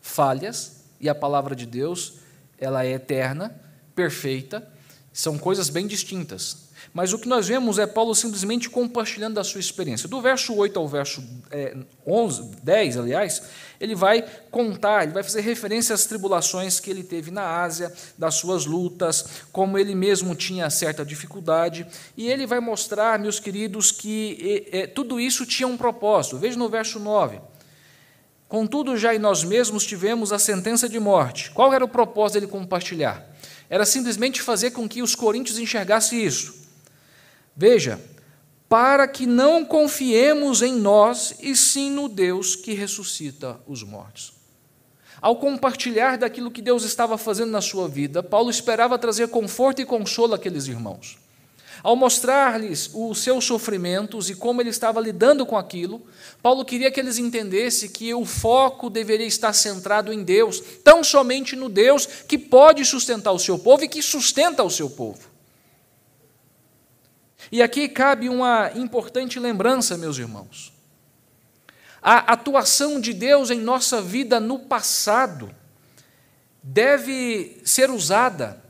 falhas, 0.00 0.76
e 0.98 1.10
a 1.10 1.14
palavra 1.14 1.54
de 1.54 1.66
Deus, 1.66 2.14
ela 2.56 2.86
é 2.86 2.92
eterna, 2.92 3.54
perfeita, 3.94 4.66
são 5.12 5.36
coisas 5.36 5.68
bem 5.68 5.86
distintas. 5.86 6.70
Mas 6.92 7.12
o 7.12 7.18
que 7.18 7.28
nós 7.28 7.48
vemos 7.48 7.78
é 7.78 7.86
Paulo 7.86 8.14
simplesmente 8.14 8.68
compartilhando 8.68 9.38
a 9.38 9.44
sua 9.44 9.60
experiência. 9.60 10.08
Do 10.08 10.20
verso 10.20 10.54
8 10.54 10.78
ao 10.78 10.86
verso 10.86 11.22
11, 12.06 12.42
é, 12.42 12.44
10, 12.62 12.96
aliás, 12.98 13.42
ele 13.80 13.94
vai 13.94 14.24
contar, 14.50 15.04
ele 15.04 15.12
vai 15.12 15.22
fazer 15.22 15.40
referência 15.40 15.94
às 15.94 16.04
tribulações 16.06 16.78
que 16.80 16.90
ele 16.90 17.02
teve 17.02 17.30
na 17.30 17.62
Ásia, 17.62 17.92
das 18.16 18.34
suas 18.36 18.66
lutas, 18.66 19.24
como 19.52 19.78
ele 19.78 19.94
mesmo 19.94 20.34
tinha 20.34 20.70
certa 20.70 21.04
dificuldade, 21.04 21.86
e 22.16 22.28
ele 22.28 22.46
vai 22.46 22.60
mostrar, 22.60 23.18
meus 23.18 23.40
queridos, 23.40 23.90
que 23.90 24.68
é, 24.72 24.86
tudo 24.86 25.18
isso 25.18 25.44
tinha 25.44 25.66
um 25.66 25.76
propósito. 25.76 26.38
Veja 26.38 26.56
no 26.56 26.68
verso 26.68 26.98
9. 26.98 27.40
Contudo, 28.48 28.96
já 28.96 29.14
em 29.14 29.18
nós 29.18 29.42
mesmos 29.42 29.84
tivemos 29.84 30.32
a 30.32 30.38
sentença 30.38 30.88
de 30.88 31.00
morte. 31.00 31.50
Qual 31.50 31.72
era 31.72 31.84
o 31.84 31.88
propósito 31.88 32.34
dele 32.40 32.52
compartilhar? 32.52 33.26
Era 33.68 33.84
simplesmente 33.84 34.40
fazer 34.40 34.70
com 34.70 34.88
que 34.88 35.02
os 35.02 35.14
coríntios 35.14 35.58
enxergassem 35.58 36.24
isso. 36.24 36.63
Veja, 37.56 38.00
para 38.68 39.06
que 39.06 39.26
não 39.26 39.64
confiemos 39.64 40.62
em 40.62 40.74
nós 40.74 41.36
e 41.40 41.54
sim 41.54 41.90
no 41.90 42.08
Deus 42.08 42.56
que 42.56 42.72
ressuscita 42.72 43.60
os 43.66 43.82
mortos. 43.82 44.32
Ao 45.20 45.36
compartilhar 45.36 46.18
daquilo 46.18 46.50
que 46.50 46.60
Deus 46.60 46.82
estava 46.84 47.16
fazendo 47.16 47.50
na 47.50 47.60
sua 47.60 47.88
vida, 47.88 48.22
Paulo 48.22 48.50
esperava 48.50 48.98
trazer 48.98 49.28
conforto 49.28 49.80
e 49.80 49.86
consolo 49.86 50.34
àqueles 50.34 50.66
irmãos. 50.66 51.18
Ao 51.82 51.94
mostrar-lhes 51.94 52.90
os 52.92 53.18
seus 53.18 53.44
sofrimentos 53.44 54.30
e 54.30 54.34
como 54.34 54.60
ele 54.60 54.70
estava 54.70 55.00
lidando 55.00 55.44
com 55.44 55.56
aquilo, 55.56 56.02
Paulo 56.42 56.64
queria 56.64 56.90
que 56.90 56.98
eles 56.98 57.18
entendessem 57.18 57.90
que 57.90 58.12
o 58.14 58.24
foco 58.24 58.88
deveria 58.90 59.26
estar 59.26 59.52
centrado 59.52 60.12
em 60.12 60.22
Deus, 60.22 60.62
tão 60.82 61.04
somente 61.04 61.54
no 61.54 61.68
Deus 61.68 62.06
que 62.06 62.38
pode 62.38 62.84
sustentar 62.84 63.32
o 63.32 63.38
seu 63.38 63.58
povo 63.58 63.84
e 63.84 63.88
que 63.88 64.02
sustenta 64.02 64.62
o 64.62 64.70
seu 64.70 64.88
povo. 64.90 65.33
E 67.50 67.62
aqui 67.62 67.88
cabe 67.88 68.28
uma 68.28 68.70
importante 68.74 69.38
lembrança, 69.38 69.96
meus 69.96 70.18
irmãos. 70.18 70.72
A 72.02 72.32
atuação 72.32 73.00
de 73.00 73.12
Deus 73.12 73.50
em 73.50 73.60
nossa 73.60 74.02
vida 74.02 74.38
no 74.38 74.58
passado 74.58 75.54
deve 76.62 77.60
ser 77.64 77.90
usada 77.90 78.62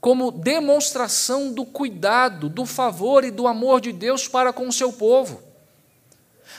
como 0.00 0.30
demonstração 0.30 1.52
do 1.52 1.64
cuidado, 1.64 2.48
do 2.48 2.64
favor 2.64 3.22
e 3.24 3.30
do 3.30 3.46
amor 3.46 3.80
de 3.80 3.92
Deus 3.92 4.26
para 4.26 4.52
com 4.52 4.66
o 4.66 4.72
seu 4.72 4.92
povo. 4.92 5.42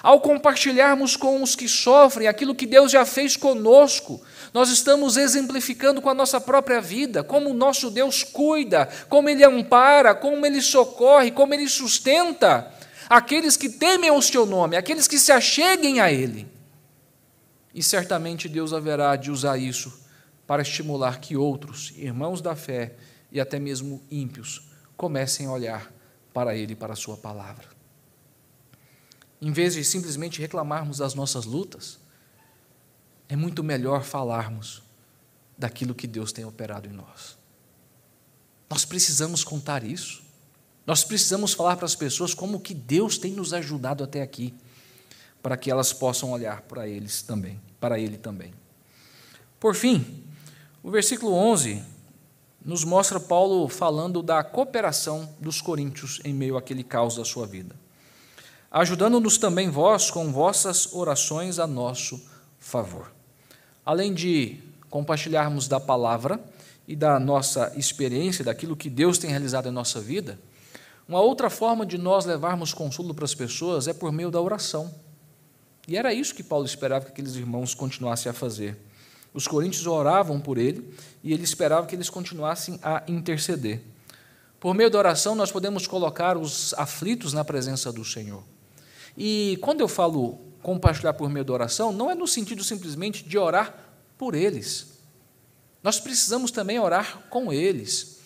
Ao 0.03 0.20
compartilharmos 0.22 1.16
com 1.16 1.41
os 1.41 1.55
que 1.55 1.68
sofrem 1.68 2.28
aquilo 2.28 2.55
que 2.55 2.66
Deus 2.66 2.91
já 2.91 3.05
fez 3.05 3.36
conosco, 3.36 4.22
nós 4.54 4.70
estamos 4.70 5.16
exemplificando 5.16 6.02
com 6.02 6.10
a 6.10 6.14
nossa 6.14 6.39
própria 6.41 6.82
vida 6.82 7.24
como 7.24 7.49
o 7.49 7.54
nosso 7.54 7.89
Deus 7.89 8.24
cuida, 8.24 8.88
como 9.08 9.30
Ele 9.30 9.43
ampara, 9.43 10.14
como 10.14 10.45
Ele 10.45 10.62
socorre, 10.62 11.32
como 11.32 11.54
Ele 11.54 11.70
sustenta 11.70 12.72
aqueles 13.10 13.56
que 13.56 13.70
temem 13.70 14.12
o 14.12 14.22
seu 14.22 14.45
nome, 14.45 14.76
aqueles 14.76 15.08
que 15.08 15.18
se 15.18 15.32
acheguem 15.32 16.02
a 16.02 16.12
Ele. 16.12 16.47
E 17.74 17.82
certamente 17.82 18.49
Deus 18.49 18.74
haverá 18.74 19.16
de 19.16 19.32
usar 19.32 19.58
isso 19.58 20.02
para 20.45 20.62
estimular 20.62 21.22
que 21.22 21.38
outros, 21.38 21.93
irmãos 21.95 22.41
da 22.41 22.54
fé 22.54 22.95
e 23.32 23.39
até 23.39 23.58
mesmo 23.58 24.02
ímpios, 24.12 24.70
comecem 24.97 25.47
a 25.47 25.52
olhar 25.52 25.91
para 26.34 26.56
Ele 26.56 26.76
para 26.76 26.91
a 26.91 26.97
Sua 26.97 27.16
palavra. 27.16 27.70
Em 29.41 29.52
vez 29.52 29.76
de 29.76 29.84
simplesmente 29.86 30.41
reclamarmos 30.41 30.97
das 30.97 31.14
nossas 31.14 31.45
lutas, 31.45 32.01
é 33.32 33.36
muito 33.38 33.63
melhor 33.63 34.03
falarmos 34.03 34.84
daquilo 35.57 35.95
que 35.95 36.05
Deus 36.05 36.34
tem 36.34 36.43
operado 36.43 36.89
em 36.89 36.91
nós. 36.91 37.38
Nós 38.69 38.84
precisamos 38.84 39.41
contar 39.41 39.86
isso. 39.86 40.21
Nós 40.86 41.05
precisamos 41.05 41.53
falar 41.53 41.77
para 41.77 41.86
as 41.86 41.95
pessoas 41.95 42.34
como 42.34 42.59
que 42.59 42.73
Deus 42.73 43.17
tem 43.17 43.32
nos 43.32 43.53
ajudado 43.53 44.03
até 44.03 44.21
aqui, 44.21 44.53
para 45.41 45.55
que 45.55 45.71
elas 45.71 45.93
possam 45.93 46.34
olhar 46.34 46.63
para 46.63 46.89
eles 46.89 47.21
também, 47.21 47.57
para 47.79 47.97
ele 47.97 48.17
também. 48.17 48.53
Por 49.61 49.75
fim, 49.75 50.25
o 50.84 50.91
versículo 50.91 51.32
11 51.32 51.82
nos 52.65 52.84
mostra 52.84 53.17
Paulo 53.17 53.69
falando 53.69 54.21
da 54.21 54.43
cooperação 54.43 55.34
dos 55.39 55.61
coríntios 55.61 56.19
em 56.25 56.34
meio 56.34 56.57
àquele 56.57 56.84
caos 56.84 57.15
da 57.15 57.23
sua 57.23 57.47
vida. 57.47 57.73
Ajudando-nos 58.69 59.38
também 59.38 59.69
vós 59.69 60.11
com 60.11 60.34
vossas 60.34 60.91
orações 60.91 61.59
a 61.59 61.65
nosso 61.65 62.21
favor. 62.59 63.20
Além 63.86 64.13
de 64.13 64.59
compartilharmos 64.89 65.67
da 65.67 65.79
palavra 65.79 66.39
e 66.88 66.95
da 66.95 67.19
nossa 67.19 67.73
experiência, 67.75 68.43
daquilo 68.43 68.75
que 68.75 68.89
Deus 68.89 69.17
tem 69.17 69.29
realizado 69.29 69.67
em 69.67 69.71
nossa 69.71 69.99
vida, 69.99 70.39
uma 71.07 71.19
outra 71.19 71.49
forma 71.49 71.86
de 71.86 71.97
nós 71.97 72.25
levarmos 72.25 72.73
consolo 72.73 73.13
para 73.13 73.25
as 73.25 73.34
pessoas 73.34 73.88
é 73.88 73.93
por 73.93 74.11
meio 74.11 74.29
da 74.29 74.39
oração. 74.39 74.93
E 75.88 75.97
era 75.97 76.13
isso 76.13 76.36
que 76.36 76.43
Paulo 76.43 76.65
esperava 76.65 77.05
que 77.05 77.11
aqueles 77.11 77.36
irmãos 77.36 77.73
continuassem 77.73 78.29
a 78.29 78.34
fazer. 78.34 78.77
Os 79.34 79.47
coríntios 79.47 79.88
oravam 79.88 80.39
por 80.39 80.57
ele 80.57 80.93
e 81.23 81.34
ele 81.34 81.43
esperava 81.43 81.88
que 81.88 81.95
eles 81.95 82.09
continuassem 82.09 82.79
a 82.84 83.03
interceder. 83.07 83.82
Por 84.59 84.75
meio 84.75 84.91
da 84.91 84.99
oração, 84.99 85.34
nós 85.34 85.51
podemos 85.51 85.88
colocar 85.88 86.38
os 86.38 86.73
aflitos 86.75 87.34
na 87.34 87.43
presença 87.43 87.91
do 87.91 88.05
Senhor. 88.05 88.43
E 89.17 89.57
quando 89.61 89.82
eu 89.82 89.88
falo 89.88 90.39
compartilhar 90.62 91.14
por 91.14 91.30
meio 91.30 91.45
da 91.45 91.53
oração, 91.53 91.91
não 91.91 92.09
é 92.09 92.16
no 92.16 92.28
sentido 92.28 92.64
simplesmente 92.64 93.24
de 93.24 93.38
orar 93.38 93.76
por 94.18 94.36
eles. 94.36 94.99
Nós 95.84 95.99
precisamos 95.99 96.51
também 96.51 96.80
orar 96.80 97.24
com 97.30 97.51
eles. 97.51 98.20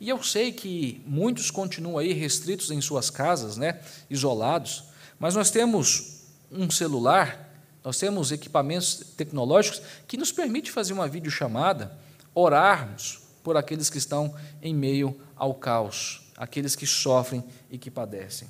E 0.00 0.08
eu 0.08 0.22
sei 0.22 0.52
que 0.52 1.02
muitos 1.06 1.50
continuam 1.50 1.98
aí 1.98 2.12
restritos 2.12 2.70
em 2.70 2.80
suas 2.80 3.10
casas, 3.10 3.56
né, 3.56 3.80
isolados, 4.08 4.84
mas 5.18 5.34
nós 5.34 5.50
temos 5.50 6.22
um 6.50 6.70
celular, 6.70 7.48
nós 7.84 7.98
temos 7.98 8.32
equipamentos 8.32 9.12
tecnológicos 9.16 9.82
que 10.08 10.16
nos 10.16 10.32
permite 10.32 10.70
fazer 10.70 10.92
uma 10.92 11.06
videochamada, 11.06 11.98
orarmos 12.34 13.20
por 13.42 13.56
aqueles 13.56 13.90
que 13.90 13.98
estão 13.98 14.34
em 14.62 14.74
meio 14.74 15.18
ao 15.36 15.54
caos, 15.54 16.22
aqueles 16.36 16.74
que 16.74 16.86
sofrem 16.86 17.44
e 17.70 17.76
que 17.76 17.90
padecem. 17.90 18.48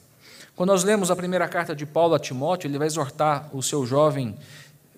Quando 0.60 0.72
nós 0.72 0.84
lemos 0.84 1.10
a 1.10 1.16
primeira 1.16 1.48
carta 1.48 1.74
de 1.74 1.86
Paulo 1.86 2.14
a 2.14 2.18
Timóteo, 2.18 2.68
ele 2.68 2.76
vai 2.76 2.86
exortar 2.86 3.48
o 3.50 3.62
seu 3.62 3.86
jovem 3.86 4.36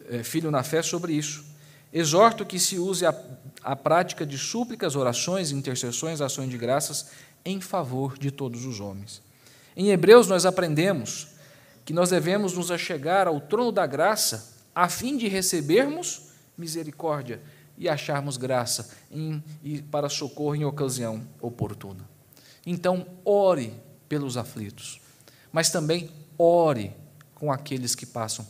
eh, 0.08 0.24
filho 0.24 0.50
na 0.50 0.64
fé 0.64 0.82
sobre 0.82 1.12
isso. 1.12 1.44
Exorto 1.92 2.44
que 2.44 2.58
se 2.58 2.80
use 2.80 3.06
a, 3.06 3.14
a 3.62 3.76
prática 3.76 4.26
de 4.26 4.36
súplicas, 4.36 4.96
orações, 4.96 5.52
intercessões, 5.52 6.20
ações 6.20 6.50
de 6.50 6.58
graças 6.58 7.10
em 7.44 7.60
favor 7.60 8.18
de 8.18 8.32
todos 8.32 8.66
os 8.66 8.80
homens. 8.80 9.22
Em 9.76 9.90
Hebreus, 9.90 10.26
nós 10.26 10.44
aprendemos 10.44 11.28
que 11.84 11.92
nós 11.92 12.10
devemos 12.10 12.54
nos 12.54 12.72
achegar 12.72 13.28
ao 13.28 13.40
trono 13.40 13.70
da 13.70 13.86
graça 13.86 14.56
a 14.74 14.88
fim 14.88 15.16
de 15.16 15.28
recebermos 15.28 16.22
misericórdia 16.58 17.40
e 17.78 17.88
acharmos 17.88 18.36
graça 18.36 18.90
em, 19.12 19.40
e 19.62 19.80
para 19.80 20.08
socorro 20.08 20.56
em 20.56 20.64
ocasião 20.64 21.22
oportuna. 21.40 22.04
Então, 22.66 23.06
ore 23.24 23.72
pelos 24.08 24.36
aflitos 24.36 25.00
mas 25.53 25.70
também 25.70 26.11
ore 26.38 26.92
com 27.34 27.53
aqueles 27.53 27.94
que 27.94 28.07
passam 28.07 28.46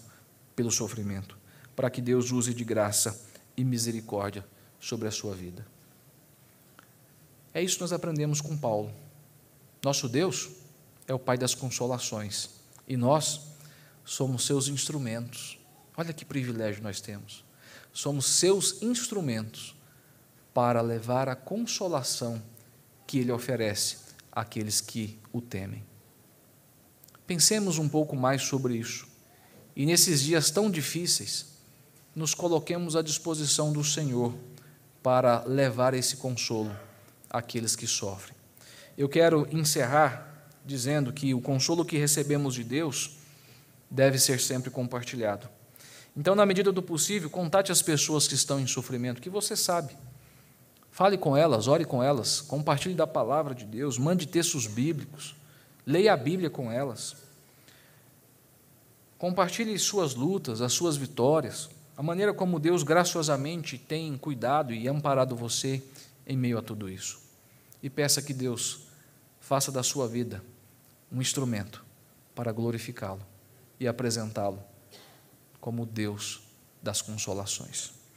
pelo 0.54 0.70
sofrimento, 0.70 1.36
para 1.74 1.90
que 1.90 2.00
Deus 2.00 2.30
use 2.30 2.54
de 2.54 2.64
graça 2.64 3.20
e 3.56 3.64
misericórdia 3.64 4.46
sobre 4.78 5.08
a 5.08 5.10
sua 5.10 5.34
vida. 5.34 5.66
É 7.52 7.62
isso 7.62 7.76
que 7.76 7.82
nós 7.82 7.92
aprendemos 7.92 8.40
com 8.40 8.56
Paulo. 8.56 8.92
Nosso 9.84 10.08
Deus 10.08 10.50
é 11.06 11.12
o 11.12 11.18
Pai 11.18 11.36
das 11.36 11.54
consolações 11.54 12.50
e 12.86 12.96
nós 12.96 13.40
somos 14.04 14.46
seus 14.46 14.68
instrumentos. 14.68 15.58
Olha 15.96 16.12
que 16.12 16.24
privilégio 16.24 16.82
nós 16.82 17.00
temos. 17.00 17.44
Somos 17.92 18.26
seus 18.26 18.80
instrumentos 18.82 19.76
para 20.54 20.80
levar 20.80 21.28
a 21.28 21.36
consolação 21.36 22.42
que 23.06 23.18
Ele 23.18 23.32
oferece 23.32 23.98
àqueles 24.30 24.80
que 24.80 25.18
o 25.32 25.40
temem. 25.40 25.84
Pensemos 27.32 27.78
um 27.78 27.88
pouco 27.88 28.14
mais 28.14 28.42
sobre 28.42 28.76
isso. 28.76 29.06
E 29.74 29.86
nesses 29.86 30.20
dias 30.20 30.50
tão 30.50 30.70
difíceis, 30.70 31.46
nos 32.14 32.34
coloquemos 32.34 32.94
à 32.94 33.00
disposição 33.00 33.72
do 33.72 33.82
Senhor 33.82 34.34
para 35.02 35.42
levar 35.46 35.94
esse 35.94 36.18
consolo 36.18 36.70
àqueles 37.30 37.74
que 37.74 37.86
sofrem. 37.86 38.36
Eu 38.98 39.08
quero 39.08 39.48
encerrar 39.50 40.46
dizendo 40.62 41.10
que 41.10 41.32
o 41.32 41.40
consolo 41.40 41.86
que 41.86 41.96
recebemos 41.96 42.52
de 42.52 42.64
Deus 42.64 43.12
deve 43.90 44.18
ser 44.18 44.38
sempre 44.38 44.70
compartilhado. 44.70 45.48
Então, 46.14 46.34
na 46.34 46.44
medida 46.44 46.70
do 46.70 46.82
possível, 46.82 47.30
contate 47.30 47.72
as 47.72 47.80
pessoas 47.80 48.28
que 48.28 48.34
estão 48.34 48.60
em 48.60 48.66
sofrimento, 48.66 49.22
que 49.22 49.30
você 49.30 49.56
sabe. 49.56 49.96
Fale 50.90 51.16
com 51.16 51.34
elas, 51.34 51.66
ore 51.66 51.86
com 51.86 52.02
elas, 52.02 52.42
compartilhe 52.42 52.94
da 52.94 53.06
palavra 53.06 53.54
de 53.54 53.64
Deus, 53.64 53.96
mande 53.96 54.26
textos 54.26 54.66
bíblicos. 54.66 55.34
Leia 55.86 56.12
a 56.12 56.16
Bíblia 56.16 56.48
com 56.48 56.70
elas. 56.70 57.16
Compartilhe 59.18 59.78
suas 59.78 60.14
lutas, 60.14 60.60
as 60.60 60.72
suas 60.72 60.96
vitórias, 60.96 61.70
a 61.96 62.02
maneira 62.02 62.32
como 62.32 62.58
Deus 62.58 62.82
graciosamente 62.82 63.78
tem 63.78 64.16
cuidado 64.16 64.72
e 64.72 64.88
amparado 64.88 65.36
você 65.36 65.82
em 66.26 66.36
meio 66.36 66.58
a 66.58 66.62
tudo 66.62 66.88
isso. 66.88 67.20
E 67.82 67.90
peça 67.90 68.22
que 68.22 68.32
Deus 68.32 68.86
faça 69.40 69.70
da 69.70 69.82
sua 69.82 70.08
vida 70.08 70.42
um 71.10 71.20
instrumento 71.20 71.84
para 72.34 72.52
glorificá-lo 72.52 73.24
e 73.78 73.86
apresentá-lo 73.86 74.62
como 75.60 75.84
Deus 75.84 76.42
das 76.82 77.02
consolações. 77.02 78.01